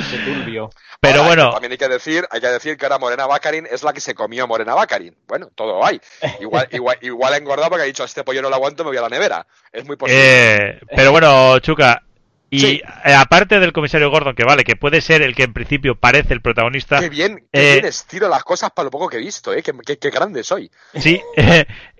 [0.09, 0.69] Qué turbio.
[0.99, 3.83] Pero Ahora, bueno, También hay que decir, hay que decir que ahora Morena Baccarin es
[3.83, 5.15] la que se comió Morena Baccarin.
[5.27, 5.99] Bueno, todo hay.
[6.41, 8.97] Igual, igual, igual ha engordado porque ha dicho, este pollo no lo aguanto, me voy
[8.97, 9.45] a la nevera.
[9.71, 10.21] Es muy posible.
[10.23, 12.03] eh, pero bueno, Chuca.
[12.49, 12.81] Y Sí.
[13.03, 16.33] eh, aparte del comisario Gordon, que vale, que puede ser el que en principio parece
[16.33, 19.19] el protagonista, Qué bien, qué eh, bien estiro las cosas para lo poco que he
[19.19, 19.61] visto, ¿eh?
[19.61, 20.71] Qué, qué- qué grande soy.
[20.95, 21.21] Sí,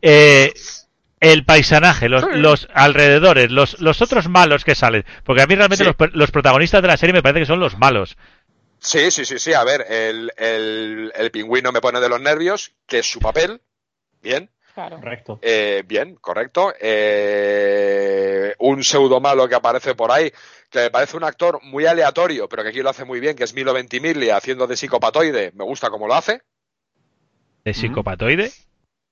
[0.02, 0.54] eh,
[1.20, 2.30] el paisanaje, los, Sí.
[2.34, 5.04] los alrededores, los, los otros malos que salen.
[5.24, 5.92] Porque a mí realmente Sí.
[5.98, 8.18] los, los protagonistas de la serie me parece que son los malos.
[8.80, 9.54] Sí, sí, sí, sí.
[9.54, 13.60] A ver, el, el, el pingüino me pone de los nervios, que es su papel.
[14.22, 14.50] Bien.
[14.76, 14.98] Claro.
[14.98, 15.40] Correcto.
[15.42, 16.72] Eh, bien, correcto.
[16.80, 20.32] Eh, un pseudo malo que aparece por ahí,
[20.70, 23.44] que me parece un actor muy aleatorio, pero que aquí lo hace muy bien, que
[23.44, 25.52] es Milo Ventimiglia haciendo de psicopatoide.
[25.56, 26.42] Me gusta cómo lo hace.
[27.66, 28.52] ¿De psicopatoide?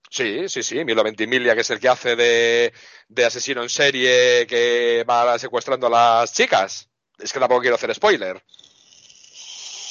[0.10, 0.86] Sí, sí, sí.
[0.86, 2.74] Milo Ventimiglia, que es el que hace de,
[3.08, 6.90] de asesino en serie que va secuestrando a las chicas.
[7.18, 8.42] Es que tampoco quiero hacer spoiler.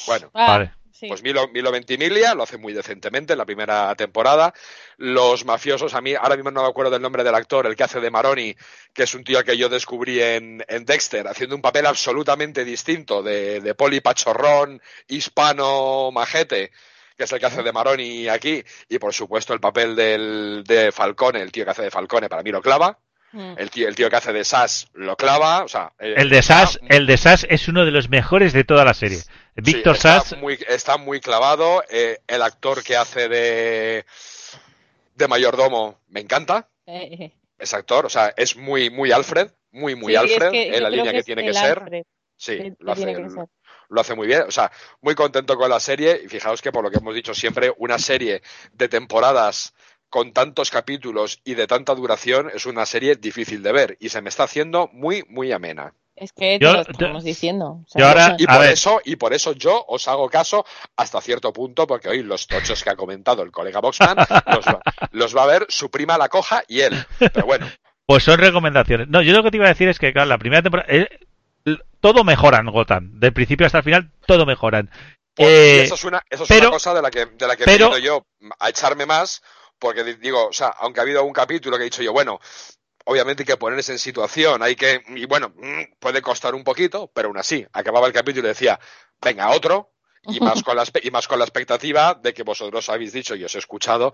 [0.07, 0.73] Bueno, Ah, Vale.
[0.91, 1.07] sí.
[1.07, 4.53] pues Milo, Milo Ventimiglia lo hace muy decentemente en la primera temporada.
[4.97, 7.83] Los mafiosos, a mí ahora mismo no me acuerdo del nombre del actor, el que
[7.83, 8.55] hace de Maroni,
[8.93, 13.23] que es un tío que yo descubrí en, en Dexter, haciendo un papel absolutamente distinto
[13.23, 16.71] de, de poli pachorrón, hispano, majete,
[17.17, 18.63] que es el que hace de Maroni aquí.
[18.89, 22.43] Y por supuesto el papel del, de Falcone, el tío que hace de Falcone, para
[22.43, 22.99] mí lo clava.
[23.31, 23.55] Mm.
[23.57, 25.63] El tío, el tío que hace de Sass lo clava.
[25.63, 28.53] O sea, eh, El de está Sass, el de Sass es uno de los mejores
[28.53, 29.19] de toda la serie.
[29.55, 31.83] Víctor Sí, está Sass, Muy, está muy clavado.
[31.89, 34.05] Eh, el actor que hace de,
[35.15, 36.69] de mayordomo me encanta.
[36.85, 37.31] Eh.
[37.57, 39.51] Ese actor, o sea, es muy, muy Alfred.
[39.71, 40.45] Muy, muy Sí, Alfred.
[40.45, 42.05] es que en la línea que, tiene que ser.
[42.37, 43.45] Sí, lo hace, que ser.
[43.89, 44.43] Lo hace muy bien.
[44.47, 44.71] O sea,
[45.01, 46.21] muy contento con la serie.
[46.23, 48.41] Y fijaos que por lo que hemos dicho siempre, una serie
[48.73, 49.73] de temporadas
[50.09, 53.97] con tantos capítulos y de tanta duración es una serie difícil de ver.
[53.99, 55.93] Y se me está haciendo muy, muy amena.
[56.15, 57.81] Es que Yo- lo estamos diciendo.
[57.85, 58.35] o sea, yo ahora-.
[58.39, 58.69] Y por ver.
[58.71, 60.65] eso, y por eso yo os hago caso
[60.95, 64.81] hasta cierto punto, porque hoy los tochos que ha comentado el colega Boxman los va,
[65.11, 66.93] los va a ver su prima la coja y él.
[67.19, 67.67] Pero bueno,
[68.05, 69.09] pues son recomendaciones.
[69.09, 70.87] No, yo lo que te iba a decir es que, claro, la primera temporada.
[70.89, 71.09] eh,
[71.99, 73.19] todo mejora en Gotham.
[73.19, 74.89] Del principio hasta el final, todo mejoran.
[75.33, 77.55] pues, Eh, eso es una, eso es pero- una cosa de la que, de la
[77.57, 78.25] que pero- he venido yo
[78.59, 79.41] a echarme más,
[79.79, 82.39] porque di- digo, o sea, aunque ha habido un capítulo que he dicho yo, bueno,
[83.05, 87.11] obviamente hay que ponerse en situación, hay que, y bueno, mm, puede costar un poquito,
[87.13, 88.79] pero aún así, acababa el capítulo y decía,
[89.21, 89.91] venga, otro,
[90.23, 93.43] y más con la, y más con la expectativa de que vosotros habéis dicho y
[93.43, 94.13] os he escuchado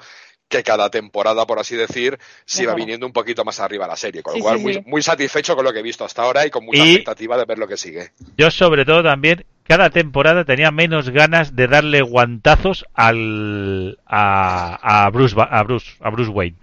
[0.52, 4.22] que cada temporada, por así decir, se iba viniendo un poquito más arriba la serie,
[4.22, 4.84] con lo Sí, cual sí, muy, sí.
[4.86, 7.46] muy satisfecho con lo que he visto hasta ahora y con mucha Y- expectativa de
[7.46, 8.12] ver lo que sigue.
[8.38, 13.98] Yo, sobre todo, también, cada temporada tenía menos ganas de darle guantazos al.
[14.06, 16.58] a, a Bruce, a Bruce, a Bruce Wayne.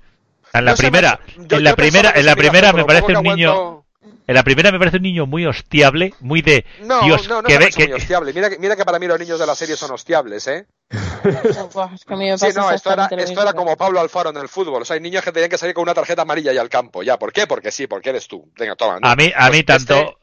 [0.53, 3.51] En la No primera, yo- en la primera, en la primera me parece un niño,
[3.53, 3.78] aguanto-
[4.27, 7.49] en la primera me parece un niño muy hostiable, muy de No, Dios, no, no
[7.49, 8.33] que me parece que, muy hostiable.
[8.33, 10.67] Mira, que- mira que para mí los niños de la serie son hostiables, ¿eh?
[11.73, 14.31] Buah, es que a mí me Sí, no, esto era, esto era como Pablo Alfaro
[14.31, 14.83] en el fútbol.
[14.83, 17.03] O sea, hay niños que tenían que salir con una tarjeta amarilla y al campo.
[17.03, 17.47] Ya, ¿por qué?
[17.47, 18.51] Porque sí, porque eres tú.
[18.59, 18.99] Venga, toma.
[19.01, 19.09] ¿no?
[19.09, 20.17] a mí, a mí Pues tanto, este-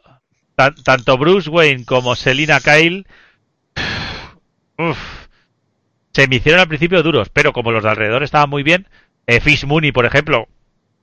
[0.55, 3.05] tan- tanto Bruce Wayne como Selina Kyle,
[4.77, 4.97] uf,
[6.13, 8.87] se me hicieron al principio duros, pero como los de alrededor estaban muy bien,
[9.27, 10.47] eh, Fish Mooney, por ejemplo,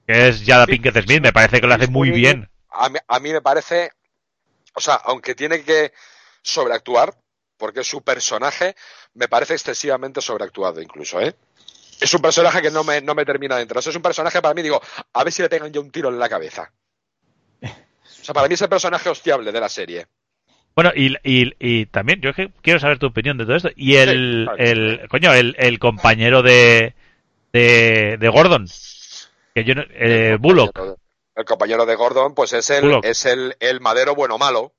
[0.07, 2.49] que es Jada Pinkett Smith, me parece que lo hace muy bien.
[2.75, 3.91] A mí, a mí me parece.
[4.75, 5.93] O sea, aunque tiene que
[6.43, 7.15] sobreactuar,
[7.57, 8.75] porque su personaje
[9.15, 11.35] me parece excesivamente sobreactuado, incluso, ¿eh?
[12.01, 13.79] Es un personaje que no me, no me termina de entrar.
[13.79, 14.81] O sea, es un personaje para mí, digo,
[15.13, 16.73] a ver si le pegan yo un tiro en la cabeza.
[17.63, 20.07] O sea, para mí es el personaje hostiable de la serie.
[20.75, 23.71] Bueno, y, y, y también, yo quiero saber tu opinión de todo esto.
[23.77, 24.59] Y el, claro.
[24.59, 26.95] el coño, el, el compañero de,
[27.53, 28.67] de, de Gordon,
[29.55, 30.99] que yo no- eh, Bullock,
[31.35, 33.05] El compañero de Gordon, pues es el, Bullock.
[33.05, 34.73] es el, el madero bueno malo.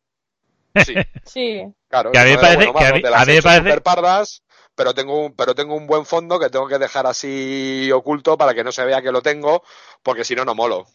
[0.86, 0.94] Sí,
[1.26, 2.12] Sí, claro.
[2.12, 3.64] Que a mí me parece- bueno que a mí- de las a mí me parece-
[3.70, 4.44] superpardas,
[4.76, 8.54] pero tengo un, pero tengo un buen fondo que tengo que dejar así oculto para
[8.54, 9.64] que no se vea que lo tengo,
[10.04, 10.86] porque si no, no molo.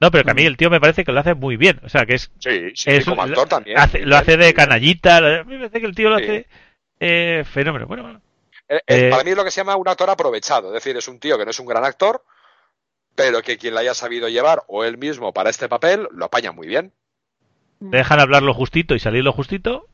[0.00, 1.80] no, pero que a mí el tío me parece que lo hace muy bien.
[1.84, 3.78] O sea, que es, Sí, sí, es como un- actor también.
[3.78, 5.18] hace- lo hace de canallita.
[5.18, 6.24] A mí me parece que el tío lo Sí.
[6.24, 6.46] hace
[7.00, 7.86] eh, fenómeno.
[7.86, 8.20] Bueno, bueno.
[8.68, 10.96] Eh, eh, Eh, para mí es lo que se llama un actor aprovechado, es decir,
[10.96, 12.22] es un tío que no es un gran actor,
[13.14, 16.52] pero que quien le haya sabido llevar, o él mismo para este papel, lo apaña
[16.52, 16.92] muy bien.
[17.90, 19.88] Te dejan hablar lo justito y salir lo justito.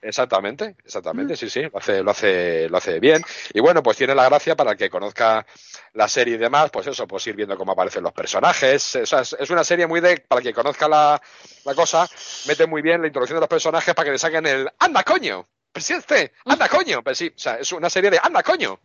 [0.00, 3.24] Exactamente, exactamente, sí, sí, lo hace, lo hace, lo hace bien.
[3.54, 5.46] Y bueno, pues tiene la gracia para el que conozca
[5.94, 8.96] la serie y demás, pues eso, pues ir viendo cómo aparecen los personajes.
[8.96, 11.20] O sea, es, una serie muy de, para el que conozca la,
[11.64, 12.06] la cosa,
[12.46, 15.46] mete muy bien la introducción de los personajes para que le saquen el ¡Anda, coño!
[15.72, 16.32] ¡Presidente!
[16.44, 17.02] ¡Anda, coño!
[17.02, 18.78] Pues sí, o sea, es una serie de ¡Anda, coño!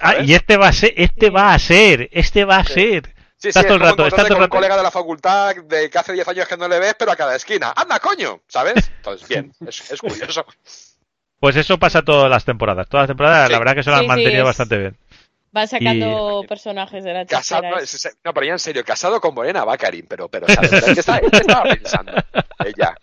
[0.00, 2.74] Ah, y este va a ser, este va a ser, este va a Sí.
[2.74, 3.14] ser.
[3.42, 4.56] Sí, Está sí, todo el rato, está encontrarte todo el con un rato.
[4.56, 7.16] colega de la facultad de que hace 10 años que no le ves, pero a
[7.16, 7.72] cada esquina.
[7.74, 8.42] ¡Anda, coño!
[8.46, 8.90] ¿Sabes?
[8.96, 10.44] Entonces, bien, es, es curioso.
[11.38, 12.86] Pues eso pasa todas las temporadas.
[12.88, 13.52] Todas las temporadas, Sí.
[13.52, 14.98] la verdad que se lo han Sí, sí, mantenido es- bastante bien.
[15.52, 19.20] van sacando personajes de la Casado, no, es- es- no, pero ya en serio, casado
[19.22, 20.60] con Morena Baccarin, pero, pero, o sea,
[20.92, 22.12] ¿qué, está- qué estaba pensando?
[22.64, 22.94] Ella.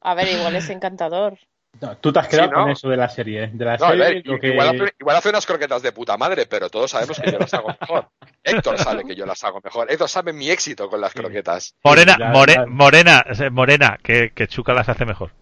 [0.00, 1.38] A ver, igual es encantador.
[1.80, 2.62] No, tú te has quedado Sí, ¿no?
[2.62, 3.44] con eso de la serie.
[3.44, 3.50] ¿eh?
[3.52, 4.48] De la No, a serie, ver, lo que...
[4.48, 7.54] igual, hace, igual hace unas croquetas de puta madre, pero todos sabemos que yo las
[7.54, 8.08] hago mejor.
[8.42, 9.90] Héctor sabe que yo las hago mejor.
[9.90, 11.74] Héctor sabe mi éxito con las croquetas.
[11.84, 15.32] Morena, ya- more- ya- morena, eh, morena, que, que Chuca las hace mejor.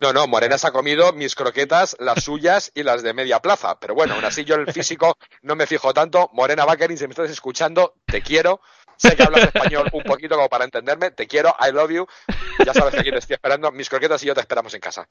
[0.00, 3.78] No, no, Morena se ha comido mis croquetas, las suyas y las de media plaza.
[3.78, 6.28] Pero bueno, aún así yo en el físico no me fijo tanto.
[6.32, 8.60] Morena Bakerin, si me estás escuchando, te quiero.
[9.02, 11.10] Sé que hablas español un poquito como para entenderme.
[11.10, 12.06] Te quiero, I love you.
[12.64, 13.70] Ya sabes que aquí te estoy esperando.
[13.72, 15.06] Mis croquetas y yo te esperamos en casa.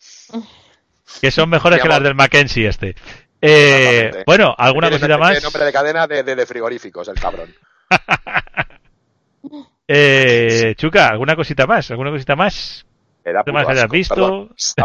[1.19, 1.99] Que son mejores Mi que amor.
[2.01, 2.95] las del Mackenzie este.
[3.41, 5.43] Eh, bueno, ¿alguna Tiene cosita nombre- más?
[5.43, 7.53] nombre de cadena de, de- de frigoríficos, el cabrón.
[9.93, 11.91] Eh, Chuca, ¿alguna cosita más?
[11.91, 12.85] ¿Alguna cosita más?
[13.25, 14.49] Era ¿Qué más asco, visto?
[14.55, 14.81] Se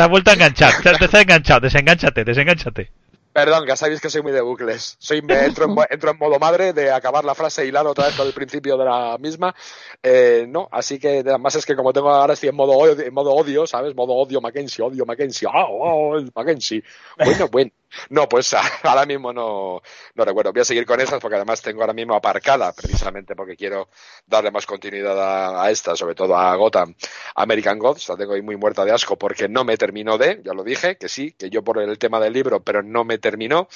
[0.00, 0.72] ha vuelto a enganchar.
[0.82, 1.60] Se ha- se ha enganchado.
[1.60, 2.90] Desengánchate, desengánchate.
[3.32, 4.96] Perdón, ya sabéis que soy muy de bucles.
[4.98, 8.06] Soy, me entro, en, entro en modo madre de acabar la frase y hilar otra
[8.06, 9.54] vez el principio de la misma.
[10.02, 13.14] Eh, no, así que además es que como tengo ahora estoy en modo odio, en
[13.14, 13.94] modo odio ¿sabes?
[13.94, 16.82] Modo odio Mackenzie, odio Mackenzie, ah, oh, Mackenzie.
[17.16, 17.70] Bueno, bueno.
[18.10, 18.54] No, pues
[18.84, 19.82] ahora mismo no,
[20.14, 20.52] no recuerdo.
[20.52, 23.88] Voy a seguir con esas porque además tengo ahora mismo aparcada, precisamente porque quiero
[24.26, 26.94] darle más continuidad a, a esta, sobre todo a Gotham
[27.34, 28.08] American Gods.
[28.08, 30.96] La tengo ahí muy muerta de asco porque no me terminó de, ya lo dije,
[30.96, 33.68] que sí, que yo por el tema del libro, pero no me terminó.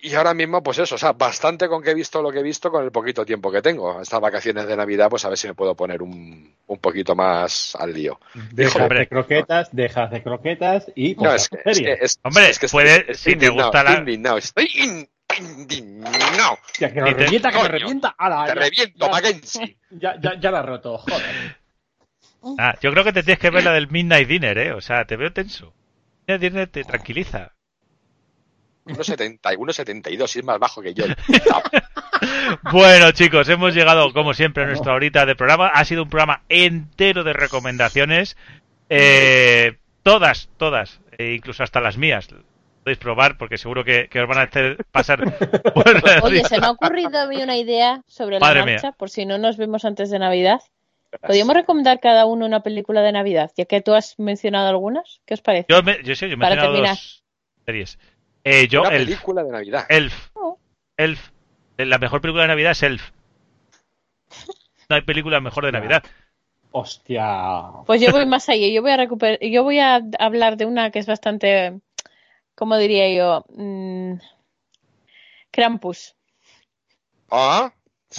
[0.00, 2.42] Y ahora mismo, pues eso, o sea, bastante con que he visto lo que he
[2.42, 4.00] visto con el poquito tiempo que tengo.
[4.00, 7.76] Estas vacaciones de Navidad, pues a ver si me puedo poner un, un poquito más
[7.76, 8.18] al lío.
[8.52, 9.00] Dejas hombre.
[9.00, 11.98] de croquetas, dejas de croquetas y No, pues, es que, es serie.
[11.98, 15.08] que- es- Hombre, es que puede- estoy, si te gusta la- estoy indignado, estoy in-
[15.38, 16.58] indignado.
[16.78, 18.14] Que te- revienta, que coño, revienta.
[18.16, 19.76] Ala, Te ya, reviento, ya, Mackenzie.
[19.90, 21.58] ya, ya, ya la he roto, joder.
[22.58, 24.72] Ah, yo creo que te tienes que ver la del Midnight Dinner, ¿eh?
[24.72, 25.74] O sea, te veo tenso.
[26.26, 27.52] Midnight Dinner te tranquiliza.
[28.86, 31.04] 1,70, 1,72 y es más bajo que yo.
[32.72, 35.68] Bueno, chicos, hemos llegado, como siempre, a nuestra horita de programa.
[35.68, 38.36] Ha sido un programa entero de recomendaciones.
[38.88, 42.28] Eh, todas, todas, e incluso hasta las mías.
[42.82, 45.20] Podéis probar porque seguro que, que os van a hacer pasar
[46.22, 49.24] Oye, se me ha ocurrido a mí una idea sobre la Madre marcha, por si
[49.24, 50.60] no nos vemos antes de Navidad.
[51.20, 53.50] ¿Podríamos recomendar cada uno una película de Navidad?
[53.56, 55.20] Ya que tú has mencionado algunas.
[55.24, 55.66] ¿Qué os parece?
[55.68, 56.96] Yo, me, yo sí, yo he Para mencionado terminar.
[56.96, 57.22] dos
[57.64, 57.98] series.
[58.44, 59.06] Eh, yo, Una Elf.
[59.06, 59.86] película de Navidad.
[59.88, 60.30] Elf.
[60.34, 60.58] Oh.
[60.96, 61.30] Elf.
[61.78, 63.10] La mejor película de Navidad es Elf.
[64.88, 66.04] No hay película mejor de Navidad.
[66.70, 67.70] Hostia.
[67.86, 68.68] Pues yo voy más allá.
[68.68, 71.80] Yo voy a recuperar, yo voy a hablar de una que es bastante,
[72.54, 73.46] ¿cómo diría yo?
[73.56, 74.16] Mm,
[75.50, 76.14] Krampus.
[77.30, 77.72] Ah,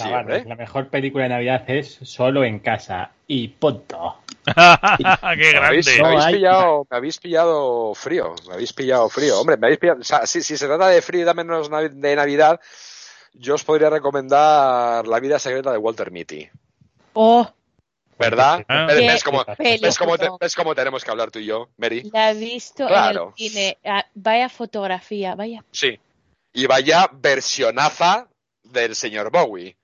[0.04, 3.10] Chavales, la mejor película de Navidad es Solo en casa.
[3.26, 4.20] Y punto.
[4.46, 6.02] ¡Qué Me habéis, grande!
[6.02, 9.40] me habéis No pillado, me habéis pillado frío, me habéis pillado frío.
[9.40, 11.68] Hombre, me habéis pillado, o sea, si, si se trata de frío y dame menos
[11.70, 12.60] de Navidad,
[13.34, 16.48] yo os podría recomendar La vida secreta de Walter Mitty.
[17.14, 17.48] Oh,
[18.18, 18.64] ¿Verdad?
[18.68, 18.86] Ah.
[18.88, 22.08] ¿Ves, cómo, ves cómo te- ves cómo tenemos que hablar tú y yo, Mary?
[22.12, 23.34] la he visto Claro.
[23.36, 23.78] en el cine.
[23.84, 25.62] Ah, vaya fotografía, vaya.
[25.70, 25.98] Sí.
[26.54, 28.28] Y vaya versionaza
[28.62, 29.75] del señor Bowie.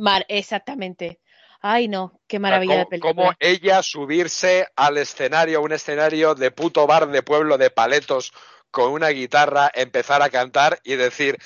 [0.00, 1.20] Mar, exactamente.
[1.62, 3.14] Ay, no, qué maravilla de película.
[3.14, 8.32] Cómo ella subirse al escenario, un escenario de puto bar de pueblo de paletos
[8.70, 11.36] con una guitarra, empezar a cantar y decir,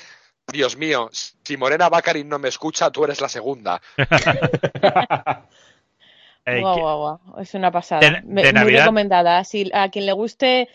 [0.46, 3.80] Dios mío, si Morena Baccarin no me escucha, tú eres la segunda.
[3.96, 3.96] Eh,
[6.60, 8.00] Guau, ¿qué- guau, guau, Es una pasada.
[8.00, 8.80] De- Me- de Muy Navidad.
[8.82, 9.42] recomendada.
[9.44, 10.68] Si a quien le guste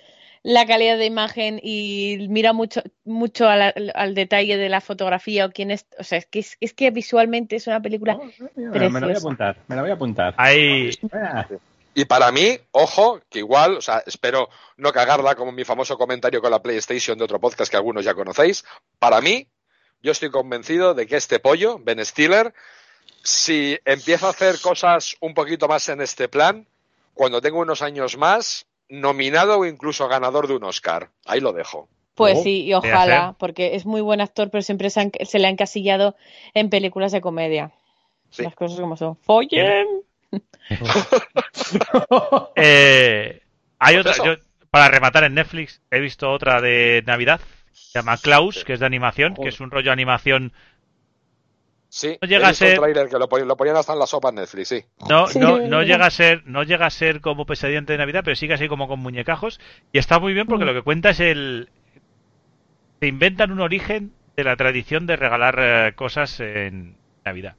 [0.43, 5.51] la calidad de imagen y mira mucho mucho al, al detalle de la fotografía o
[5.51, 8.17] quién es, o sea, es que es, es que visualmente es una película
[8.55, 10.33] me, la voy a apuntar, me la voy a apuntar.
[10.37, 11.47] Hay, Ah,
[11.93, 16.41] Y para mí, ojo, que igual, o sea, espero no cagarla como mi famoso comentario
[16.41, 18.63] con la PlayStation de otro podcast que algunos ya conocéis.
[18.99, 19.47] Para mí,
[20.01, 22.53] yo estoy convencido de que este pollo, Ben Stiller,
[23.23, 26.67] si empieza a hacer cosas un poquito más en este plan,
[27.13, 31.09] cuando tenga unos años más, nominado o incluso ganador de un Oscar.
[31.25, 31.87] Ahí lo dejo.
[32.15, 35.39] Pues Oh, sí, y ojalá, porque es muy buen actor, pero siempre se, han- se
[35.39, 36.15] le ha encasillado
[36.53, 37.71] en películas de comedia.
[38.29, 38.43] Sí.
[38.43, 39.15] Las cosas como son.
[39.17, 39.87] ¡Follen!
[42.55, 43.41] eh,
[43.79, 44.25] hay Pues otra.
[44.35, 47.39] yo, para rematar en Netflix, he visto otra de Navidad.
[47.71, 50.53] Se llama Klaus, que es de animación, que es un rollo animación.
[51.91, 54.05] Sí, No llega he a ser- tráiler que lo ponían, lo ponían hasta en la
[54.05, 54.85] sopa en Netflix, sí.
[55.09, 58.35] No, no, no llega a ser, no llega a ser como pesadilla de Navidad, pero
[58.35, 59.59] sigue así como con muñecajos.
[59.91, 60.67] Y está muy bien porque Mm.
[60.67, 61.69] lo que cuenta es el.
[63.01, 67.55] Se inventan un origen de la tradición de regalar eh, cosas en Navidad.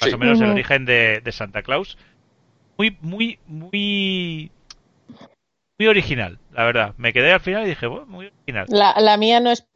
[0.00, 0.14] Más Sí.
[0.14, 1.98] o menos el origen de, de Santa Claus.
[2.76, 4.52] Muy, muy, muy.
[5.80, 6.94] Muy original, la verdad.
[6.96, 8.66] Me quedé al final y dije, bueno, muy original.
[8.68, 9.66] La, la mía no es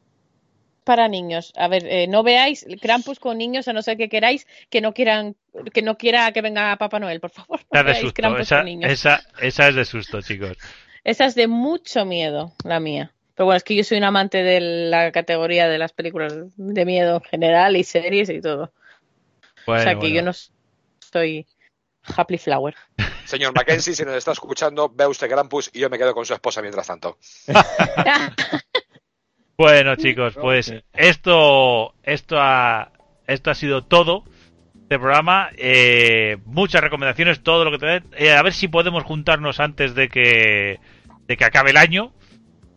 [0.85, 1.53] para niños.
[1.57, 4.93] A ver, eh, no veáis Krampus con niños a no ser que queráis que no
[4.95, 5.37] quieran
[5.73, 7.61] que no quiera que venga Papá Noel, por favor.
[7.71, 8.15] No Esa es de veáis susto.
[8.15, 8.91] Krampus Esa, con niños.
[8.91, 10.57] esa, esa es de susto, chicos.
[11.05, 13.13] Esa es de mucho miedo, la mía.
[13.35, 16.85] Pero bueno, es que yo soy un amante de la categoría de las películas de
[16.85, 18.73] miedo en general y series y todo.
[19.67, 20.15] Bueno, o sea que bueno.
[20.15, 20.33] yo no
[21.13, 21.47] soy
[22.03, 22.75] Happy Flower.
[23.25, 26.35] Señor Mackenzie, si nos está escuchando, ve usted Krampus y yo me quedo con su
[26.35, 27.19] esposa mientras tanto.
[29.63, 32.91] Bueno, chicos, pues esto, esto ha,
[33.29, 34.25] esto ha sido todo
[34.89, 35.51] de programa.
[35.57, 40.09] Eh, muchas recomendaciones, todo lo que te eh, A ver si podemos juntarnos antes de
[40.09, 40.81] que,
[41.29, 42.13] de que acabe el año,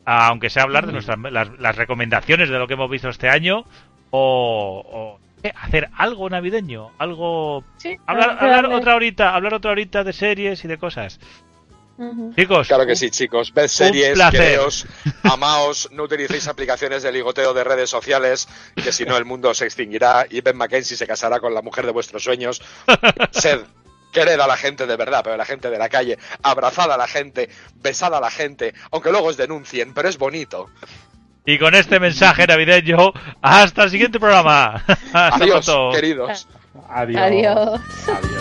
[0.06, 3.66] aunque sea hablar de nuestras las, las recomendaciones de lo que hemos visto este año
[4.12, 10.04] o, o, eh, hacer algo navideño, algo Sí, hablar, hablar otra horita, hablar otra horita
[10.04, 11.20] de series y de cosas.
[12.36, 13.54] Chicos, Claro que sí, chicos.
[13.54, 14.86] Ved series, quereos,
[15.24, 19.66] amaos, no utilicéis aplicaciones de ligoteo de redes sociales, que si no el mundo se
[19.66, 22.62] extinguirá y Ben Mackenzie se casará con la mujer de vuestros sueños.
[23.32, 23.62] Sed,
[24.12, 26.98] quered a la gente de verdad, pero a la gente de la calle, abrazad a
[26.98, 30.70] la gente, besad a la gente, aunque luego os denuncien, pero es bonito.
[31.46, 34.84] y con este mensaje navideño, hasta el siguiente programa.
[35.14, 35.96] Hasta Adiós, pronto.
[35.96, 36.48] queridos.
[36.90, 37.22] Adiós.
[37.22, 37.82] Adiós.
[38.08, 38.35] Adiós.